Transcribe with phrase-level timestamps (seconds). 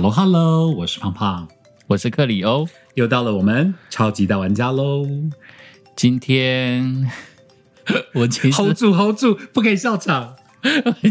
[0.00, 1.48] Hello Hello，我是胖胖，
[1.88, 5.04] 我是克里欧，又到了我们超级大玩家喽。
[5.96, 7.10] 今天
[8.14, 10.36] 我其实 hold 住 hold 住，不可以笑场。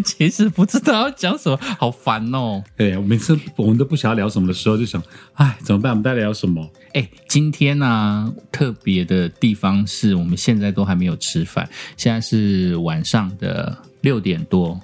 [0.05, 2.63] 其实不知道要讲什么，好烦哦。
[2.77, 5.91] 对，我每次我们都不晓得聊什么的时候，就想，哎，怎么办？
[5.91, 6.65] 我们在聊什么？
[6.93, 14.79] 哎，今天呢、特别的地方是我们现在都还没有吃饭，现在是晚上的六点多，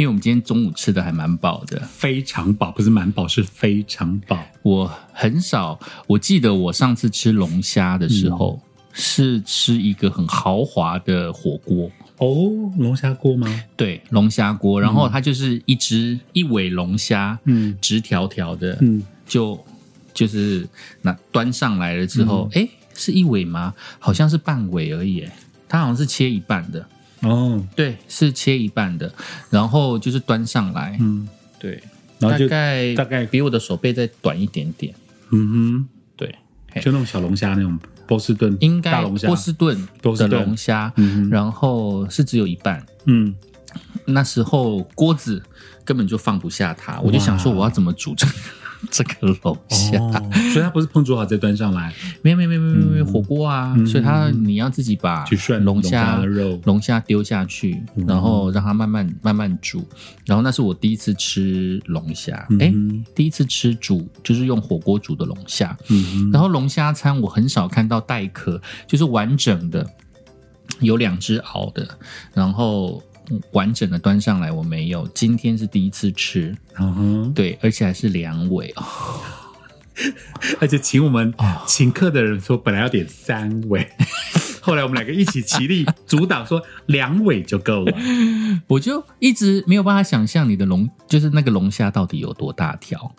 [0.00, 1.78] 因为我们今天中午吃的还蛮饱的。
[1.80, 4.42] 非常饱，不是蛮饱，是非常饱。
[4.62, 8.58] 我很少，我记得我上次吃龙虾的时候，
[8.94, 11.90] 是吃一个很豪华的火锅。
[12.16, 13.46] 哦，龙虾锅吗？
[13.76, 19.62] 对，龙虾锅，然后它就是一只一尾龙虾，嗯直条条的，嗯，就
[20.14, 20.66] 就是
[21.02, 23.74] 那端上来了之后，哎、是一尾吗？
[23.98, 25.30] 好像是半尾而已，诶
[25.68, 26.88] 它好像是切一半的，
[27.22, 29.12] 哦，对，是切一半的，
[29.50, 31.82] 然后就是端上来，嗯，对，
[32.18, 34.94] 然后就大概大概比我的手背再短一点点，
[35.30, 36.34] 嗯哼对，
[36.74, 43.34] 哼，就那种小龙虾那种波士顿应该大龙虾，波士顿的波士顿龙虾，嗯哼然后是只有一半，嗯，
[44.06, 45.42] 那时候锅子
[45.84, 48.32] 根本就放不下它，我就想说我要怎么煮这个
[48.90, 49.98] 这个龙虾？
[49.98, 51.92] 哦，所以它不是烹煮好再端上来，
[52.22, 55.24] 没有没有没有没有没有火锅啊，所以它你要自己把
[55.60, 59.86] 龙龙虾虾的肉嗯龙虾丢下去，然后让它慢慢慢慢煮。
[60.24, 65.76] 然后那是我第一次吃龙虾，哎、嗯第一次吃煮就是用火锅煮的龙虾。
[65.88, 69.86] 嗯，然后龙虾餐我很少看到带壳，就是完整的，
[70.80, 71.86] 有两只熬的，
[72.32, 73.09] 然后嗯
[73.52, 75.06] 完整的端上来我没有。
[75.08, 78.84] 今天是第一次吃，嗯哼，对，而且还是两尾哦。
[80.60, 83.86] 而且请我们哦请客的人说本来要点三尾，
[84.62, 87.98] 后来我们两个一起齐力阻挡说两尾就够了。
[88.66, 93.14] 我就一直没有办法想象你的龙，就是那个龙虾到底有多大条。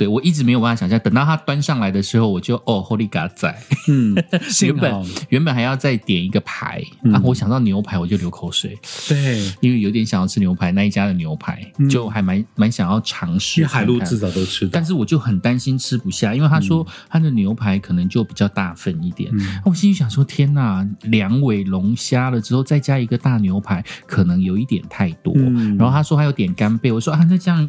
[0.00, 3.54] 对我一直没有办法想象，等到它端上来的时候，我就哦，Holy God 仔。
[3.86, 4.14] 嗯，
[4.64, 6.82] 原本原本还要再点一个排、
[7.12, 11.60] 啊，我想到牛排我就流口水，对，因为有点想要吃牛排，那一家的牛排、
[11.90, 14.84] 就还蛮蛮想要尝试因为海陆至少都吃到但。
[14.84, 19.30] 是我就很担心吃不下，因为他说他的牛排可能就比较大份一点。
[19.64, 25.34] 我心里想说：天哪，两尾龙虾了之后再加一个大牛排，可能有一点太多。
[25.36, 27.68] 嗯然后他说还有点干贝，我说啊，那这样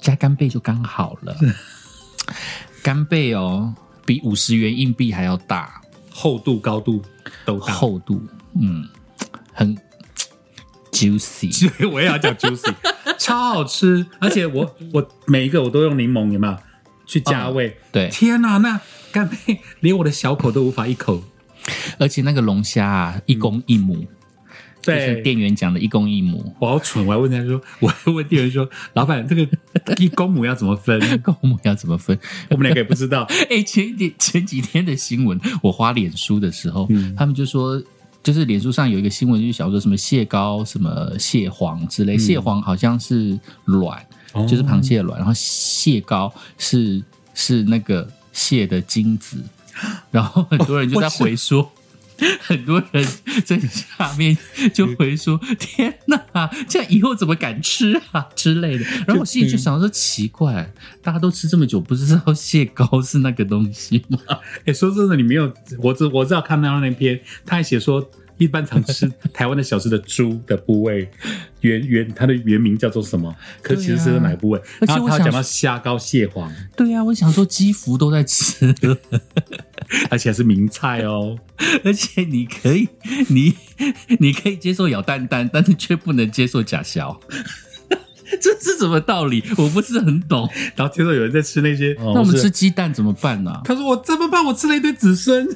[0.00, 1.36] 加干贝就刚好了。
[2.82, 3.74] 干贝哦，
[4.04, 5.80] 比五十元硬币还要大，
[6.10, 7.02] 厚度、高度
[7.44, 7.72] 都大。
[7.74, 8.20] 厚度，
[8.60, 8.88] 嗯，
[9.52, 9.76] 很
[10.92, 11.52] juicy。
[11.52, 12.72] 所以我也要讲 juicy，
[13.18, 16.56] 超好吃，而且我我每一个我都用柠檬，有没有
[17.06, 17.76] 去加味？
[17.90, 18.80] 对，天哪，那
[19.10, 21.22] 干贝连我的小口都无法一口。
[21.98, 24.06] 而且那个龙虾啊，一公一母，
[24.94, 26.54] 就是对，店员讲的一公一母。
[26.60, 29.48] 我好蠢，我还问他说，我还问店员说，老板这个
[29.98, 31.00] 一公母要怎么分？
[31.22, 32.16] 公母要怎么分？
[32.50, 33.26] 我们两个也不知道。
[33.50, 37.82] 哎、前几前几天的新闻，我花脸书的时候，嗯他们就说，
[38.22, 44.04] 就是脸书上有一个新闻，就是想说什么蟹膏、什么蟹黄之类，蟹黄好像是卵，
[44.48, 47.02] 就是螃蟹卵，然后蟹膏是
[47.34, 49.38] 是那个蟹的精子，
[50.10, 51.70] 然后很多人就在 回说。
[52.40, 53.06] 很多人
[53.44, 54.36] 在下面
[54.72, 60.72] 就回说：“天哪，这样以后怎么敢吃啊之类的。”然后我心里就想说：“奇怪，
[61.02, 64.18] 大家都吃这么久，不是知道蟹膏是那个东西吗？
[64.66, 71.08] 哎、说真的，你没有，我知我知道看到那篇，他还写说，一般常吃台湾的小吃的猪的部位，
[71.60, 73.34] 原原它的原名叫做什么？
[73.62, 74.60] 可其实是哪个部位？
[74.80, 78.74] 然后他讲到虾膏、蟹黄，对呀、啊，我想说鸡福都在吃，
[80.10, 81.38] 而且还是名菜哦。
[81.84, 82.88] 而且你可以，
[83.28, 83.54] 你
[84.18, 87.18] 你可以接受咬蛋蛋，但是却不能接受假小。
[88.40, 89.42] 这是什么道理？
[89.56, 90.50] 我不是很懂。
[90.74, 95.48] 然后听说有人在吃那些，哦那我们吃鸡蛋怎么办呢、他说我怎么办，我吃了一堆子孙。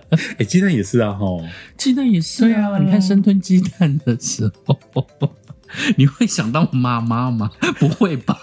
[0.38, 1.44] 哎、鸡蛋也是啊，吼，
[1.76, 4.78] 鸡蛋也是啊，你看生吞鸡蛋的时候，
[5.96, 7.50] 你会想到妈妈吗？
[7.78, 8.36] 不会吧？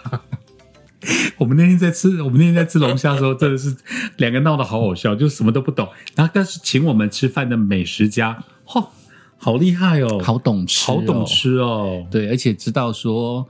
[1.38, 3.74] 我们那天在吃，我们那天在吃龙虾的时候，真的是
[4.18, 5.88] 两个闹得好好笑，就什么都不懂。
[6.16, 8.86] 然后但是请我们吃饭的美食家，嚯、
[9.38, 11.26] 好厉害哦，好懂吃、好懂。
[11.26, 12.06] 吃哦。
[12.12, 13.48] 对，而且知道说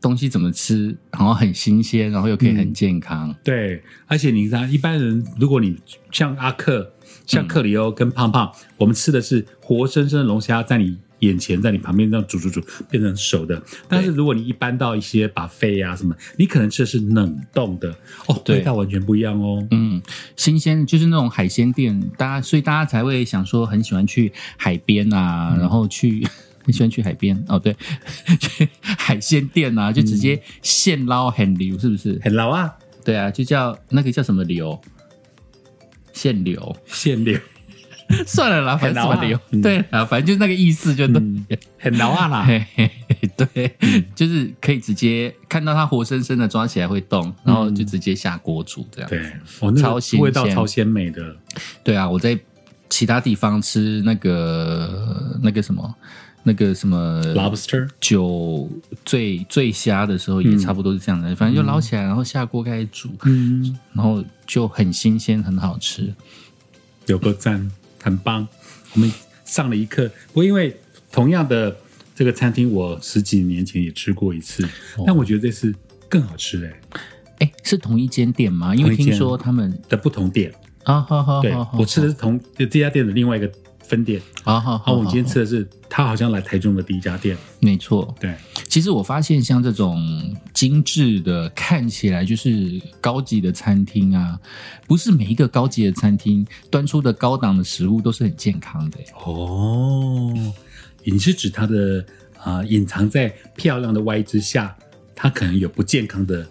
[0.00, 3.34] 东西怎么吃，然后很新鲜，然后又可以很健康。
[3.44, 5.76] 对，而且你知道，一般人如果你
[6.10, 6.90] 像阿克、
[7.30, 12.60] 像克里欧跟胖胖，我们吃的是活生生的龙虾在你眼前，在你旁边这样煮煮煮
[12.90, 13.62] 变成熟的。
[13.88, 17.94] 但是如果你一般到一些把肺啊什么，你可能吃的是冷冻的，
[18.26, 19.64] 哦，味道完全不一样哦。
[19.70, 20.02] 嗯，
[20.34, 26.26] 新鲜就是那种海鲜店，大家所以大家才会想说很喜欢去海边啊，然后去
[26.64, 27.76] 很喜欢去海边哦，对，
[28.40, 32.18] 去海鲜店啊，就直接现捞很流，是不是？
[32.24, 32.74] 很捞啊，
[33.04, 34.80] 对啊，就叫那个叫什么流，
[36.20, 36.76] 现流。
[36.86, 37.38] 限流，
[38.26, 41.58] 算了啦，反正流，嗯对啊，反正就是那个意思，就对。
[41.78, 42.46] 很老啊啦。
[43.36, 43.74] 对，
[44.14, 49.08] 就是可以直接看到它活生生的抓起来会动，然后就直接下锅煮这样。
[49.08, 49.18] 对，
[49.60, 51.34] 哦，那个超新鲜味道超鲜美的。
[51.82, 52.38] 对啊，我在
[52.90, 55.94] 其他地方吃那个那个什么
[56.42, 58.68] 那个什么 Lobster，酒
[59.04, 66.12] 醉醉虾的时候，也差不多是这样的，反正就捞起来，然后下锅开始煮，嗯，然后就很新鲜，很好吃。
[67.06, 67.70] 有个赞，
[68.02, 68.46] 很棒。
[68.94, 69.12] 我们
[69.44, 70.74] 上了一课，不过因为
[71.12, 71.76] 同样的
[72.14, 74.64] 这个餐厅，我十几年前也吃过一次，
[74.96, 75.74] 哦但我觉得这次
[76.08, 76.80] 更好吃哎、
[77.40, 78.74] 哎，是同一间店吗？
[78.74, 80.52] 因为听说他们的不同店。
[80.84, 83.52] 啊，好好好，我吃的是同这家店的另外一个
[83.90, 87.36] 分店，好好好，我今天好吃的是他好像来台中的第一家店。
[87.58, 88.14] 没错。
[88.20, 88.32] 对，
[88.68, 90.00] 其实我发现，像这种
[90.54, 94.38] 精致的、看起来就是高级的餐厅啊，
[94.86, 98.98] 不是每一个高级的餐厅端出的高档的食物都是很健康的。
[99.26, 100.32] 哦，
[101.02, 102.04] 你是指它的
[102.38, 104.76] 啊、呃隐藏在漂亮的外衣之下，
[105.16, 106.46] 它可能有不健康的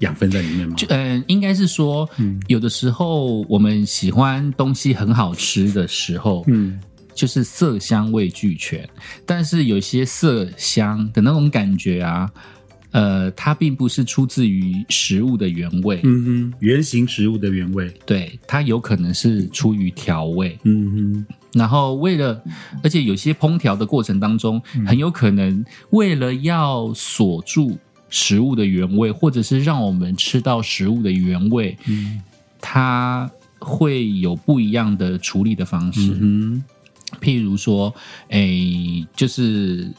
[0.00, 0.74] 养分在里面吗？
[0.76, 2.08] 就嗯、应该是说，
[2.48, 6.78] 有的时候我们喜欢东西很好吃的时候，嗯，
[7.14, 8.88] 就是色香味俱全，
[9.24, 12.30] 但是有些色香的那种感觉啊，
[12.92, 17.92] 呃，它并不是出自于食物的原味，嗯哼，原型食物的原味。
[18.06, 20.58] 对，它有可能是出于调味。
[20.64, 22.42] 嗯哼，然后为了，
[22.82, 27.76] 而且有些烹调的过程当中，很有可能为了要锁住
[28.10, 32.20] 食物的原味，或者是让我们吃到食物的原味，嗯
[32.60, 36.18] 它会有不一样的处理的方式。
[36.20, 36.62] 嗯
[37.20, 37.92] 譬如说，
[38.28, 39.90] 诶，就是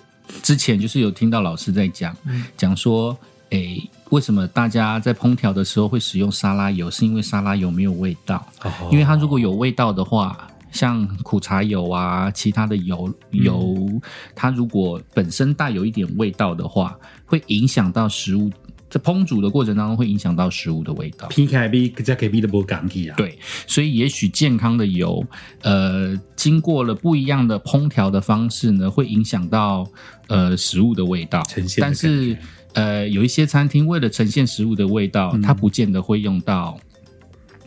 [0.41, 2.15] 之前就是有听到老师在讲，
[2.55, 3.17] 讲说，
[3.49, 6.89] 诶，为什么大家在烹调的时候会使用沙拉油？
[6.89, 8.45] 是因为沙拉油没有味道。
[8.59, 14.01] 哼，因为它如果有味道的话，像苦茶油啊，其他的油油，
[14.33, 18.49] 它如果本身带有一点味道的话，会影响到食物
[18.89, 21.27] 在烹煮的过程当中会影响到食物的味道。
[21.27, 25.25] P K B 加 K B 的波港体啊，，对，所以也许健康的油，
[25.61, 29.87] 呃，经过了不一样的烹调的方式呢，会影响到
[30.27, 31.41] 呃食物的味道。
[31.43, 32.37] 呈现但是
[32.73, 36.77] 呃，有一些餐厅为了呈现食物的味道，它不见得会用到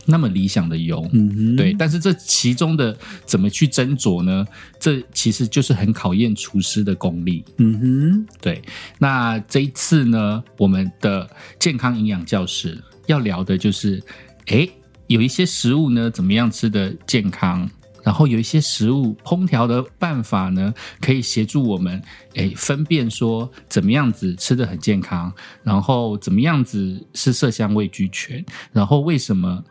[0.05, 1.07] 那么理想的油。
[1.13, 4.45] 嗯哼，对，但是这其中的怎么去斟酌呢？
[4.79, 7.43] 这其实就是很考验厨师的功力。
[7.57, 8.61] 嗯哼，对，
[8.99, 11.29] 那这一次呢，我们的
[11.59, 14.01] 健康营养教室要聊的就是，
[14.47, 14.69] 诶，
[15.07, 17.69] 有一些食物呢，怎么样吃的健康？
[18.03, 20.71] 然后有一些食物烹调的办法呢，
[21.01, 21.99] 可以协助我们
[22.35, 29.63] 诶分辨说怎么样子吃的很健康，然后怎么样子是色香味俱全，然后为什么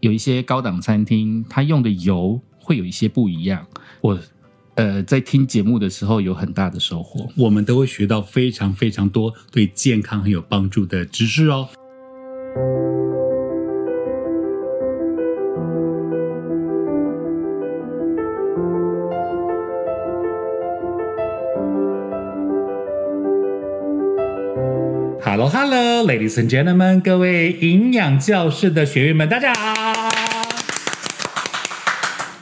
[0.00, 3.66] 有一些高档餐厅它用的油会有一些不一样？
[4.00, 4.18] 我
[4.76, 7.28] 呃在听节目的时候有很大的收获。
[7.36, 11.68] 我们都会学到非常非常多对健康很有帮助的知识哦。
[25.52, 30.08] Hello, ladies and gentlemen，各位营养教室的学员们，大家好！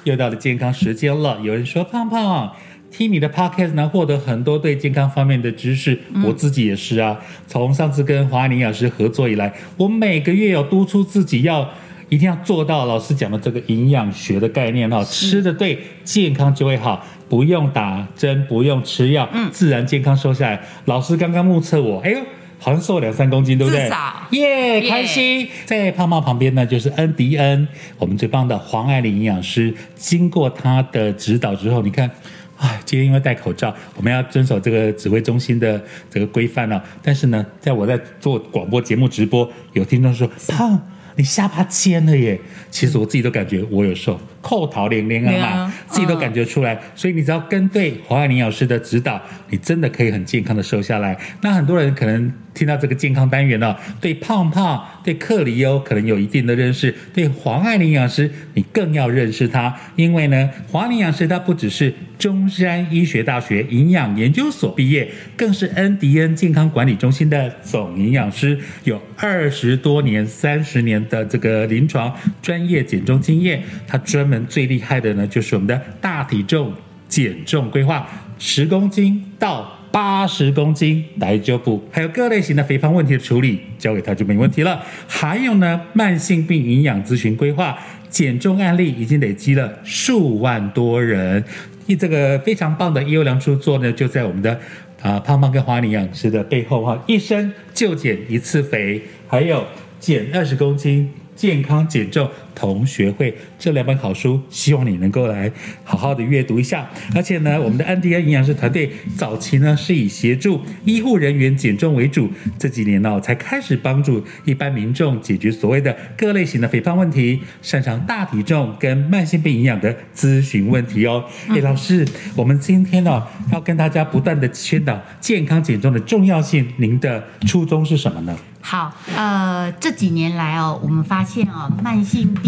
[0.05, 1.41] 又到了健康时间了。
[1.43, 2.53] 有人说胖胖，
[2.91, 7.19] 听你的 podcast 能获得很多对健康方面的知识，我自己也是啊。
[7.47, 11.67] 从上次跟华安营养师合作以来，我每个月有督促自己要。
[12.11, 20.59] 一定要做到老师讲的这个营养学的概念哈，吃的对，健康就会好，不用打针，不用吃药，自然健康瘦下来。
[20.87, 22.19] 老师刚刚目测我，哎呦，
[22.59, 23.89] 好像瘦了两三公斤，对不对？
[24.31, 25.49] 耶，耶开心！
[25.65, 27.67] 在胖胖旁边呢，就是恩迪恩，
[27.99, 29.75] 我们最棒的黄爱玲营养师。
[29.95, 32.11] 经过她的指导之后，你看，
[32.59, 40.81] 哎，今天因为戴口罩，我们要遵守这个指挥中心的这个规范了、但是呢，在我在做广播节目直播，有听众说胖。
[41.17, 42.41] 你下巴尖了耶！
[42.71, 46.81] 其实我自己都感觉我有瘦，扣桃连连啊嘛啊，自己都感觉出来。
[46.95, 51.15] 所以你只要跟对黄爱玲老师的指导，你真的可以很健康的瘦下来。
[51.43, 73.63] 那很多人可能听到这个健康单元呢、对胖胖、对克里欧可能有一定的认识，对黄爱玲营养师你更要认识他，因为呢，黄爱玲营养师他不只是中山医学大学营养研究所毕业，更是恩迪恩健康管理中心的总营养师，有二十多年、三十年的这个临床专业减重经验。
[73.87, 76.73] 他专门最厉害的呢，就是我们的大体重。
[77.09, 78.07] 减重规划
[78.39, 84.85] 十公斤到八十公斤来就补，还有各类型的肥胖问题的处理，交给他就没问题了。
[85.07, 87.79] 还有呢，慢性病营养咨询规划，
[88.11, 91.43] 减重案例已经累积了数万多人。
[91.89, 94.61] 一这个非常棒的优良著作呢，就在我们的
[95.03, 99.67] 啊胖胖跟华营养师的背后哈，一生就减一次肥，还有
[99.99, 101.13] 减二十公斤。
[101.35, 102.29] 健康减重
[102.59, 105.51] 同学会这两本好书，希望你能够来
[105.85, 106.89] 好好的阅读一下。
[107.15, 121.25] 而且呢，我们的安迪安营养师团队早期呢是以协助医护人员减重为主，这几年呢才开始帮助一般民众解决所谓的各类型的肥胖问题，擅长大体重跟慢性病营养的咨询问题哦。
[121.49, 123.23] 哎，老师，我们今天呢
[123.53, 128.37] 要跟大家不断的宣导健康减重的重要性，您的初衷是什么呢？
[128.61, 132.48] 好，呃，这几年来哦，我们发现哦，慢性病，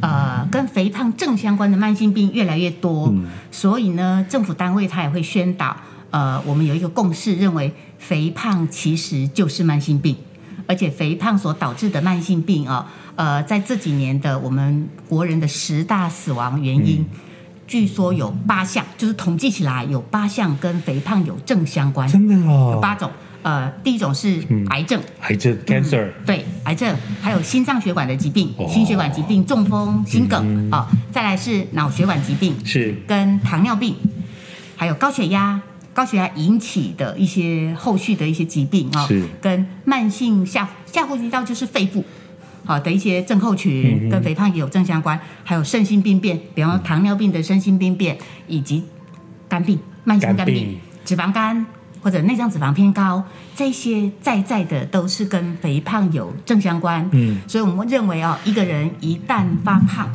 [0.00, 3.12] 呃，跟肥胖正相关的慢性病越来越多，
[3.50, 5.76] 所以呢，政府单位它也会宣导，
[6.10, 10.16] 呃，我们有一个共识，认为肥胖其实就是慢性病，
[10.66, 17.04] 而且肥胖所导致的慢性病啊，呃，在这几年的我们国人的十大死亡原因，
[17.66, 23.10] 据说有八项，就是统计起来有八项跟肥胖有正相关，真的哦，有八种。
[23.42, 32.94] 呃，第一种是癌症，癌症 cancer，对，癌症，还有心脏血管的疾病，心血管疾病，中风、心梗啊，再来是脑血管疾病，是。
[33.06, 33.96] 跟糖尿病，
[34.76, 35.60] 还有高血压，
[35.94, 39.24] 高血压引起的一些后续的一些疾病啊，是。
[39.40, 42.04] 跟慢性下下呼吸道就是肺部
[42.66, 48.84] 好的一些症候群，跟肥胖也有正相关，还有肾性病变，比方说糖尿病的肾性病变，以及
[49.48, 51.64] 肝病，慢性肝病，脂肪肝。
[52.02, 53.22] 或者内脏脂肪偏高，
[53.54, 57.08] 这些在在的都是跟肥胖有正相关。
[57.12, 60.08] 嗯，所以我们认为哦，一个人一旦发胖，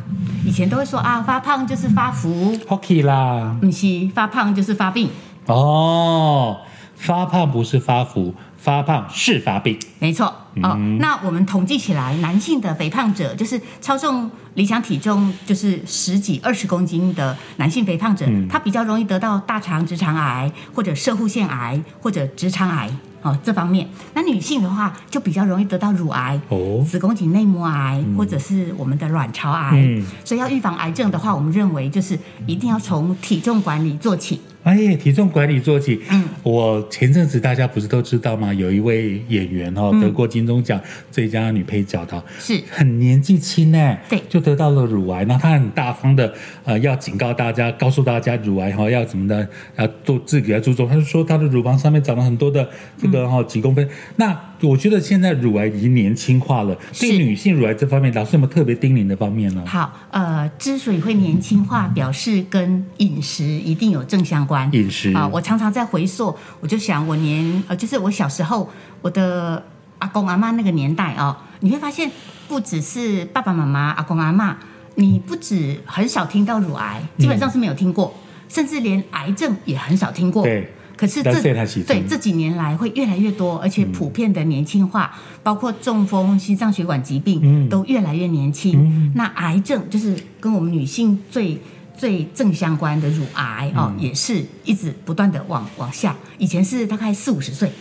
[0.44, 5.10] 以前都会说啊，发胖就是发福，hockey 啦，不是发胖就是发病。
[5.46, 6.58] 哦，
[6.96, 8.34] 发胖不是发福。
[8.66, 10.26] 发胖是发病，没错
[10.60, 10.76] 哦。
[10.98, 22.90] 那我们统计起来，男性的肥胖者，就是超重理想体重就是十几二十公斤的男性肥胖者，他比较容易得到大肠直肠癌或者射护腺癌或者直肠癌
[23.22, 23.88] 哦这方面。
[24.14, 26.40] 那女性的话，就比较容易得到乳癌、
[26.84, 30.02] 子宫颈内膜癌或者是我们的卵巢癌。
[30.24, 32.18] 所以要预防癌症的话，我们认为就是
[32.48, 34.40] 一定要从体重管理做起。
[34.66, 36.00] 哎，体重管理做起。
[36.10, 38.52] 嗯，我前阵子大家不是都知道吗？
[38.52, 45.24] 有一位演员哦，得过金钟奖最佳女配角的，是很年纪轻呢，对，就得到了乳癌。
[45.26, 50.88] 那他很大方的，呃，要警告大家，告诉大家乳癌哈要怎么的，要做自己要注重。
[50.88, 52.68] 他就说他的乳房上面长了很多的
[52.98, 53.88] 这个哈几公分。
[54.16, 59.62] 那我觉得现在乳癌已经年轻化了，对女性乳癌这方面，老师有没有特别叮咛的方面呢？
[59.66, 64.68] 好，呃，之所以会年轻化，表示跟饮食一定有正相关。
[64.72, 68.70] 饮食啊，我常常在回溯，我就想我年呃，就是我小时候，
[69.02, 69.62] 我的
[69.98, 72.10] 阿公阿妈那个年代哦，你会发现
[72.48, 74.56] 不只是爸爸妈妈、阿公阿妈，
[74.94, 78.14] 你不止很少听到乳癌，基本上是没有听过，
[78.48, 80.42] 甚至连癌症也很少听过。
[80.42, 81.40] 对，可是这
[81.86, 85.12] 对这几年来会越来越多，而且普遍的年轻化，
[85.42, 89.12] 包括中风、心脏血管疾病都越来越年轻。
[89.14, 91.60] 那癌症就是跟我们女性最。
[91.98, 96.14] 最正相关的乳癌哦，也是一直不断的往往下。
[96.36, 97.72] 以前是大概四五十岁，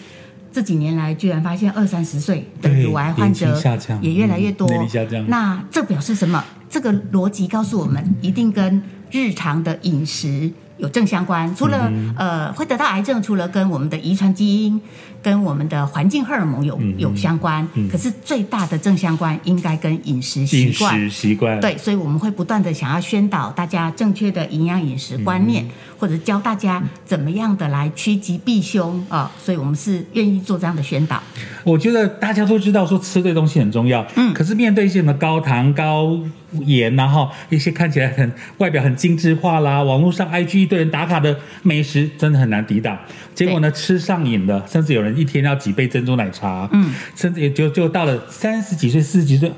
[0.54, 3.62] 这几年来居然发现二三十岁的乳癌患者
[4.02, 4.66] 也越来越多。
[5.28, 6.42] 那这表示什么？
[6.70, 8.82] 这个逻辑告诉我们，一定跟
[9.12, 10.50] 日常的饮食。
[10.78, 14.80] 有正相关，除了呃会得到癌症，除了跟我们的遗传基因、
[15.24, 20.96] 跟我们的环境荷尔蒙有有相关，可是最大的正相关应该跟饮食习惯。
[21.00, 25.66] 饮食习惯对，所以我们会不断的想要宣导大家正确的营养饮食观念，
[25.98, 31.22] 或者教大家怎么样的来趋吉避凶啊，所以我们是愿意做这样的宣导。
[31.64, 36.20] 我觉得大家都知道说吃对东西很重要，嗯，可是面对一些什么高糖高。
[36.64, 42.98] 盐，然后一些看起来很外表很精致化啦，网络上 IG 一堆人打卡的美食，真的很难抵挡。
[43.34, 49.52] 结果呢，吃上瘾了，甚至有人一天要几杯珍珠奶茶，嗯，甚至也就就到了三十几岁、四十几岁，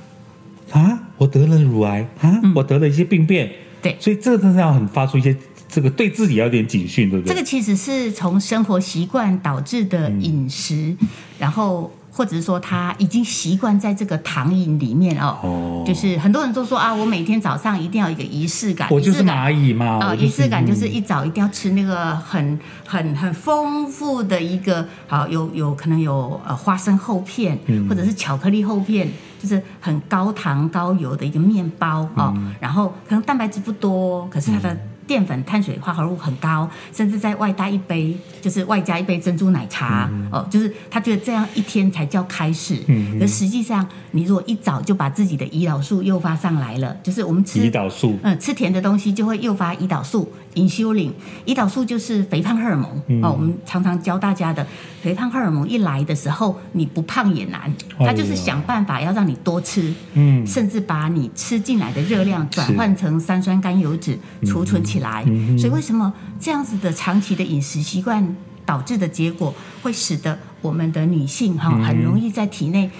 [0.72, 5.34] 啊，我得了乳癌啊，我得了一些病变，对，所以这个真的要很发出一些
[5.68, 7.34] 这个对自己要点警讯，对不对？
[7.34, 10.96] 这个其实是从生活习惯导致的饮食，
[11.38, 11.92] 然后。
[12.16, 29.08] 或者是说他已经习惯在这个糖瘾里面哦，就是很多人都说啊，我每天早上一定要一个仪式感，我就是蚂蚁嘛，啊，仪式感就是一早一定要吃那个很很很丰富的一个，好有有可能有呃花生厚片，或者是巧克力厚片，
[29.42, 42.78] 就是很高糖高油的一个面包哦，然后可能蛋白质不多，可是它的淀粉、碳水化合物很高，甚至再外带一杯，就是外加一杯珍珠奶茶，哦，就是他觉得这样一天才叫开始。
[42.86, 50.32] 嗯，可实际上，你如果一早就把自己的胰岛素诱发上来了，就是我们吃胰岛素，嗯，吃甜的东西就会诱发胰岛素。
[50.54, 51.10] insulin，
[51.44, 53.32] 胰岛素就是肥胖荷尔蒙哦。
[53.32, 54.64] 我们常常教大家的，
[55.04, 65.22] 肥胖荷尔蒙一来的时候，你不胖也难，它就是想办法要让你多吃，嗯，甚至把你吃进来的热量转换成三酸甘油脂储存起来。
[65.58, 68.34] 所以为什么这样子的长期的饮食习惯
[68.64, 72.90] 导致的结果，会使得我们的女性哈很容易在体内。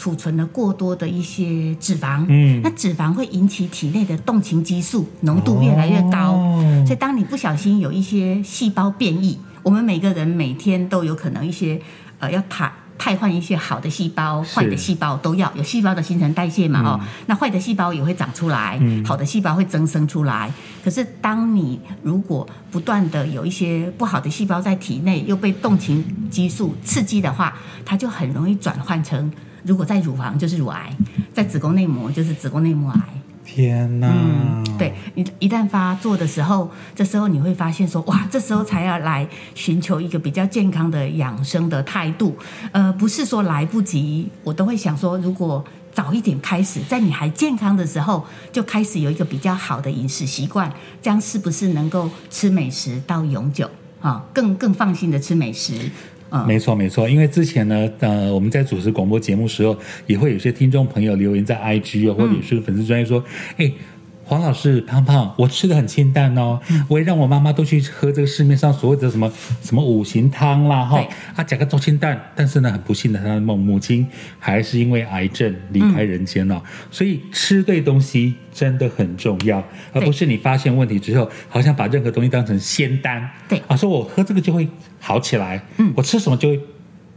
[0.00, 6.34] 储存了过多的一些脂肪，嗯，那脂肪会引起体内的动情激素浓度越来越高，
[6.86, 9.36] 所以当你不小心有一些细胞变异，
[9.68, 11.78] 我们每个人每天都有可能一些
[12.20, 20.50] 呃要排汰换一些好的细胞，坏的细胞都要有细胞的新陈代谢嘛，哦，那坏的细胞也会长出来，好的细胞会增生出来。
[20.82, 29.30] 可是当你如果不断的有一些不好的细胞在体内又被动情激素刺激的话，它就很容易转换成。
[29.64, 30.96] 如果在乳房就是乳癌，
[31.34, 33.00] 在子宫内膜就是子宫内膜癌。
[33.50, 34.08] 天哪！
[34.12, 42.36] 嗯，对你一旦发作的时候，这时候你会发现说，哇，这时候才要来寻求一个比较健康的养生的态度。
[42.72, 45.64] 呃，不是说来不及，我都会想说，如果
[45.94, 53.68] 早一点开始，在你还健康的时候就开始有一个比较好的饮食习惯，这样是不是能够吃美食到永久
[54.02, 54.22] 啊？
[54.34, 55.90] 更更放心的吃美食。
[56.46, 63.22] 没错，没错，因为之前呢，呃，我们在主持广播节目时候，也会有些听众朋友留言在 IG 哦，或者是粉丝专业说，
[63.56, 63.70] 哎。
[64.28, 69.32] 黄老师，胖胖，我吃的很清淡哦，我也让我妈妈都去喝这个市面上所谓的什么
[69.62, 71.02] 什么五行汤啦，哈，
[71.34, 74.06] 啊，讲个做清淡，但是呢，很不幸的，他的母母亲
[74.38, 76.62] 还是因为癌症离开人间了。
[76.90, 83.62] 所以吃对东西真的很重要，而不是你发现问题之后，好像把任何东西当成仙丹，对。
[83.66, 84.68] 啊，说我喝这个就会
[85.00, 86.60] 好起来，嗯，我吃什么就会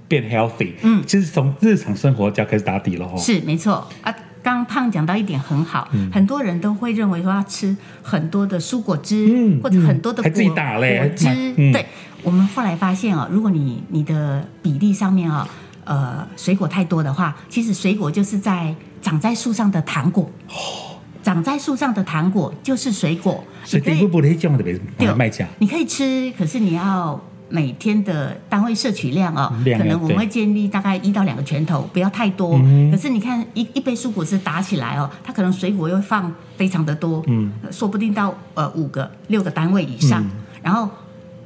[0.08, 3.86] 变 healthy，嗯，其实从日常生活就要开始打底了，哈，是没错。
[4.02, 4.16] 啊。
[4.44, 11.26] 刚胖讲到一点很好，很多人都会认为说要吃很多的蔬果汁，或者很多的果果汁。
[11.72, 11.86] 对，
[12.24, 15.48] 我们后来发现哦，如果你你的比例上面哦，
[15.84, 20.30] 呃，水果太多的话，其实水果就是在长在树上的糖果。
[20.50, 23.44] 哦，长在树上的糖果就是水果。
[23.64, 24.64] 所以不不的这样的
[24.98, 27.22] 别卖家，你可以吃，可是你要。
[27.52, 32.58] 每天的单位摄取量哦，可能我们会建立大概一到两个拳头，不要太多。
[32.90, 40.26] 可是你看一一杯蔬果汁打起来哦，它可能水果又放非常的多，嗯，说不定到呃五个六个单位以上。
[40.64, 40.90] 然后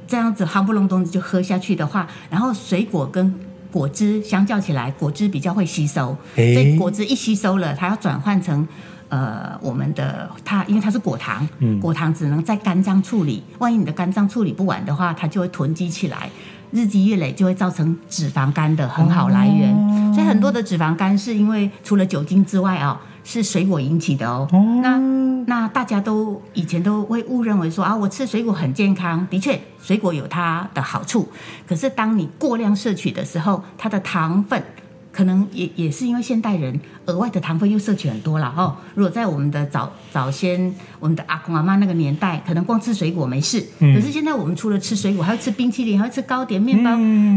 [0.06, 3.34] 这样子夯不隆咚就喝下去的话，然后水果跟
[3.72, 8.66] 果汁相较起来，果汁比较会吸收，所以果汁一吸收了，它要转换成。
[9.08, 11.48] 呃，我们的它因为它是果糖，
[11.80, 13.42] 果糖只能在肝脏处理。
[13.58, 16.28] 万一你的肝脏处理不完的话，它就会囤积起来，
[16.72, 20.12] 日积月累就会造成脂肪肝的很好来源。
[20.12, 24.48] 所以很多的脂肪肝是因为除了酒精之外啊，是水果引起的哦。
[24.82, 24.98] 那
[25.46, 31.28] 那大家都以前都会误认为说啊，我吃水果很健康，的确水果有它的好处。
[31.66, 34.60] 可是当你过量摄取的时候，它的糖分。
[35.16, 38.76] 可能也也是因为现代人额外的糖分又摄取很多了哈。
[38.94, 43.64] 如果在我们的早早先，我们的阿公阿妈那个年代，可能光吃水果没事。
[43.78, 46.90] 可是现在我们除了吃水果，还要吃冰淇淋，还要吃糕点、面包，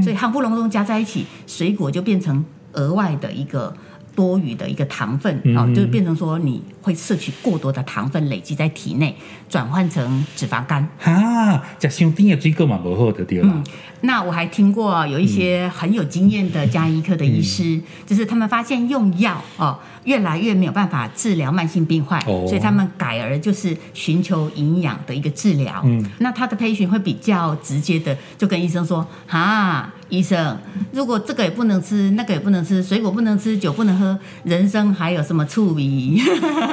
[0.03, 3.73] 所以含不隆咚加在一起，水果就变成额外的一个。
[4.15, 9.15] 多余的一个糖分啊，就变成说你会摄取过多的糖分，累积在体内，
[9.49, 11.61] 转换成脂肪肝啊。
[11.77, 13.63] 加兄弟也追个嘛不好的对了。
[14.01, 19.79] 那我还听过有一些很有经验的加医科的医师，就是他们发现用药哦。
[20.05, 25.81] 越来越没有办法治疗慢性病患，所以他们改而就是寻求营养的一个治疗。
[25.85, 30.57] 嗯，那他的培训会比较直接的，就跟医生说：“哈，医生，
[30.93, 35.83] 如果这个也不能吃，那个也不能吃，水果不能吃，酒不能喝，人生还有什么醋味？”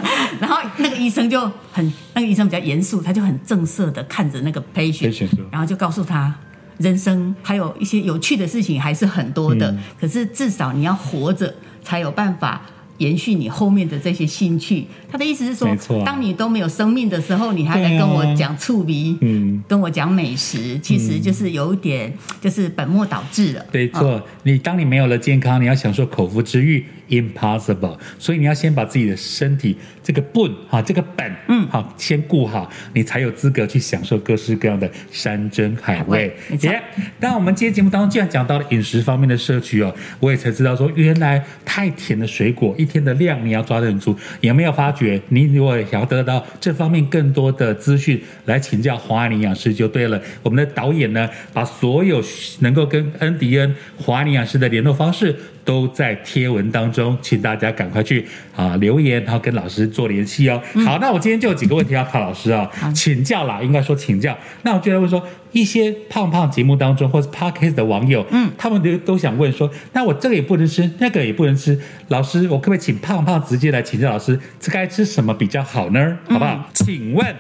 [0.41, 1.41] 然后那个医生就
[1.73, 5.13] 很，那个医生比较严肃，他就很正色的看着那个培训，
[5.51, 6.35] 然后就告诉他，
[6.79, 12.63] 人生还有一些有趣的事情还是很多的，可是至少你要活着才有办法。
[12.99, 15.69] 延续你后面的这些兴趣，他的意思是说，
[16.03, 23.63] 当你都没有生命的时候，你还来跟我讲醋鼻，嗯，跟我讲美食，其实就是有一点就是本末倒置了。
[23.71, 27.99] 没错，你当你没有了健康，你要享受口腹之欲，impossible。
[28.19, 36.35] 所以你要先把自己的身体这个本哈这个本嗯好先顾好，你才有资格去享受各式各样的山珍海味。
[36.61, 36.83] 耶！
[37.21, 44.17] 那我们今天节目当中既然讲到了饮食方面的摄取哦，我也才知道说原来太甜的水果一天的量你要抓得很足。
[44.41, 45.21] 有没有发觉？
[45.29, 50.21] 你如果想要得到这方面更多的资讯，来请教华安营养师就对了。
[50.43, 52.23] 我们的导演呢，把所有
[52.61, 55.35] 能够跟恩迪恩华尼亚师的联络方式
[55.67, 58.25] 都在贴文当中，请大家赶快去
[58.55, 60.63] 啊留言，然后跟老师做联系哦。
[60.87, 64.39] 好，那我今天就有几个问题要考老师啊，请教啦，应该说请教。
[64.63, 76.17] 那我就来问说，一些胖胖节目当中或是 podcast 的网友，嗯，他们都都想问说，那我这个也不能吃，那个也不能吃，老师，我可不可以请胖胖直接来请教老师，这该吃什么比较好呢？
[76.29, 76.71] 好不好？
[76.73, 77.35] 请问，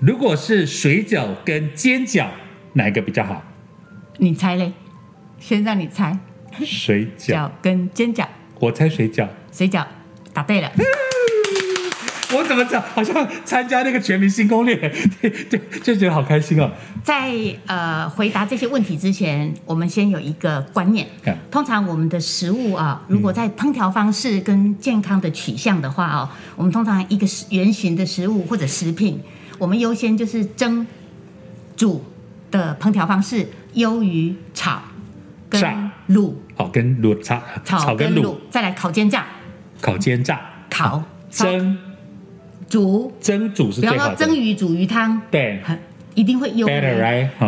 [0.00, 2.26] 如果是水饺跟煎饺，
[2.72, 3.42] 哪一个比较好？
[4.16, 4.72] 你猜嘞？
[5.38, 6.18] 先让你猜，
[6.64, 8.26] 水饺饺跟煎饺，
[8.60, 9.26] 我猜水饺。
[9.50, 9.84] 水饺
[10.32, 10.70] 答对了。
[12.36, 12.82] 我怎么讲？
[12.82, 14.74] 好像参加那个全民星攻略，
[15.22, 16.68] 对，对就觉得好开心哦。
[17.04, 17.32] 在
[17.66, 21.06] 呃回答这些问题之前，我们先有一个观念。
[21.26, 29.22] 嗯通常我们的食物啊，如果在烹调方式跟健康的取向的话哦，我们通常一个食圆形的食物或者食品，
[29.58, 30.84] 我们优先就是蒸、
[31.76, 32.04] 煮
[32.50, 34.82] 的烹调方式优于炒
[35.48, 39.26] 跟炸卤，好，跟卤炒炒跟卤，，再来烤煎炸、
[39.80, 40.40] 烤煎炸、
[40.70, 41.78] 烤烧蒸。
[42.66, 44.16] 煮，蒸煮是比方最好的。
[44.16, 45.78] 说蒸鱼、煮鱼汤，对，很
[46.14, 46.66] 一定会优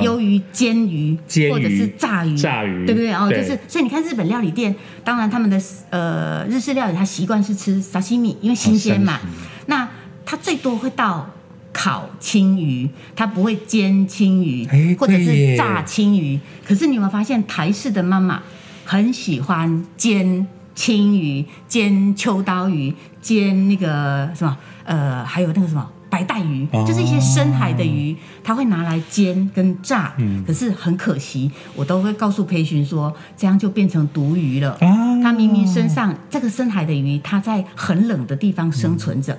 [0.03, 1.53] 优于煎鱼，煎鱼。
[1.53, 2.85] 或者是炸鱼，炸鱼。
[2.85, 3.13] 对不对？
[3.13, 9.19] 哦，就是所以你看日本料理店，当然他们的呃日式料理，他习惯是吃沙西米，因为新鲜嘛。
[9.67, 9.89] 那
[10.25, 11.29] 他最多会到
[11.79, 16.41] 烤青鱼，它不会煎青鱼哎，或者是炸青鱼。
[16.67, 18.43] 可是你有没有发现台式的妈妈
[18.87, 25.87] 很喜欢煎青鱼、煎秋刀鱼、煎那个什么呃，还有那个什么。
[26.09, 30.13] 白带鱼哦就是一些深海的鱼，它会拿来煎跟炸。
[30.19, 34.73] 嗯可是很可惜，我都会告诉培训说，这样就变成毒鱼了。
[34.81, 39.37] 啊它明明身上这个深海的鱼，它在很冷的地方生存着，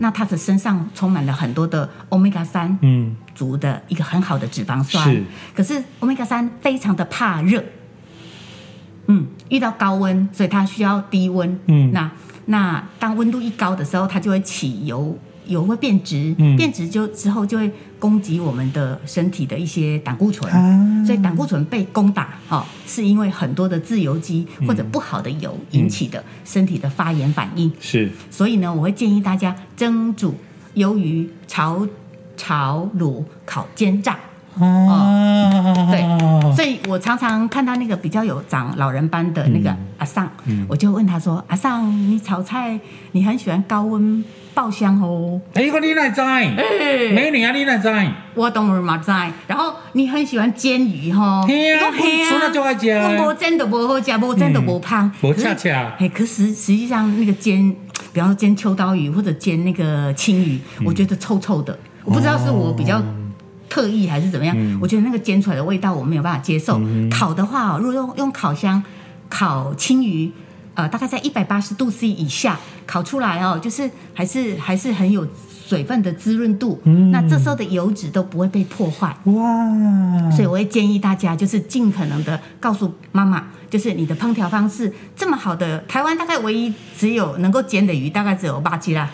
[0.00, 5.04] 那它的身上充满了很多的 omega 三嗯，族的一个很好的脂肪酸。
[5.08, 5.22] 是
[5.54, 7.62] 可是 omega 三非常的怕热，
[9.06, 11.58] 嗯，遇到高温，所以它需要低温。
[11.66, 12.10] 嗯那
[12.46, 15.16] 那当温度一高的时候，它就会起油。
[15.48, 16.56] 油会变质，嗯。
[16.56, 21.04] 变质就之后就会攻击我们的身体的一些胆固醇，啊。
[21.04, 27.72] 所以胆固醇被攻打，哦，是因为很多的自由基或者不好的油引起的身体的发炎反应。
[27.80, 28.08] 是。
[28.30, 30.34] 所以呢，我会建议大家蒸煮
[30.76, 31.84] 鱿鱼、炒
[32.36, 34.16] 炒卤、烤煎炸。
[34.60, 40.28] 哦，对，所以我常常看到那个比较有长老人斑的那个阿尚，
[40.66, 42.80] 我就问他说：“阿尚，你炒菜
[43.12, 44.24] 你很喜欢高温
[44.58, 45.40] 爆香哦？
[45.54, 46.20] 哎，个你哪知？
[47.14, 47.88] 美女啊，你哪知？
[48.34, 49.08] 我当然嘛知。
[49.46, 57.72] 然后你很喜欢煎鱼吼，嘿啊你说嘿我就爱吃我无煎都无好吃，无煎都无胖，无恰恰嘿，可实实际上那个煎，
[58.12, 63.00] 比方说煎秋刀鱼或者煎那个青鱼，我觉得臭臭的，我不知道是我比较。
[63.70, 64.56] 特意还是怎么样？
[64.80, 66.80] 我觉得那个煎出来的味道我没有办法接受。
[67.10, 68.82] 烤的话、哦，如果用用烤箱
[69.28, 70.32] 烤青鱼，
[70.78, 75.26] 呃，大概在一百八十度 C 以下烤出来哦，就是还是还是很有
[75.66, 76.80] 水分的滋润度。
[77.10, 79.12] 那这时候的油脂都不会被破坏。
[79.24, 89.10] 哇，所以我会建议大家，就是尽可能的告诉妈妈，就是你的烹调方式这么好的，台湾大概唯一只有能够煎的鱼，大概只有八吉啦，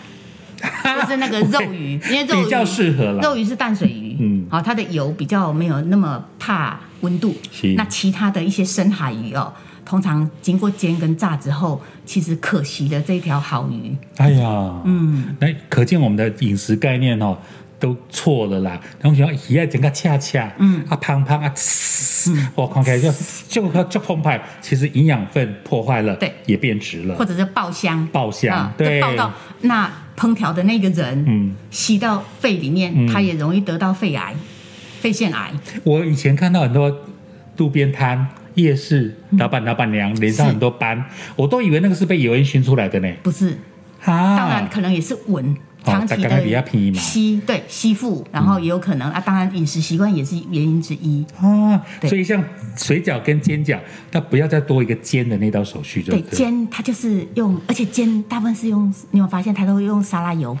[1.01, 7.73] 就是那个肉鱼，因为肉鱼比较适合了肉鱼是淡水鱼，嗯好、它的油比较没有那么怕温度是。
[7.73, 9.51] 那其他的一些深海鱼哦，
[9.85, 13.95] 通常经过煎跟炸之后，其实可惜了这一条好鱼。
[14.17, 17.37] 哎呀，嗯，那可见我们的饮食概念哦。
[17.77, 20.83] 都错了啦，然后想鱼啊整个恰恰，嗯。
[20.87, 21.53] 啊胖胖啊，
[22.29, 23.11] 嗯，我看起来就
[23.49, 26.33] 就就澎湃，其实营养分破坏了，对。
[26.45, 27.15] 也变质了。
[27.15, 29.01] 或，者是爆香，爆香啊对。
[29.01, 31.53] 爆到那烹调的那个人，嗯。
[31.69, 33.07] 吸到肺里面，嗯。
[33.11, 34.33] 他也容易得到肺癌、
[35.01, 35.51] 肺腺癌。
[35.83, 37.01] 我以前看到很多
[37.57, 43.09] 路边摊、夜市老板、老板娘脸上很多斑，我都以为那个是被油烟熏出来的呢。
[43.23, 43.57] 不是，
[44.03, 45.45] 啊，当然可能也是闻。
[45.51, 46.63] 哦长期的
[46.95, 51.23] 吸对吸附，然后也有可能啊，当然饮食习惯也是原因之一。
[51.39, 52.43] 啊，所以像
[52.75, 53.77] 水饺跟煎饺，
[54.11, 56.37] 那不要再多一个煎的那道手续，对对对？
[56.37, 60.59] 煎它就是用，而且煎大部分是用，你有发现它都会用沙拉油，嘿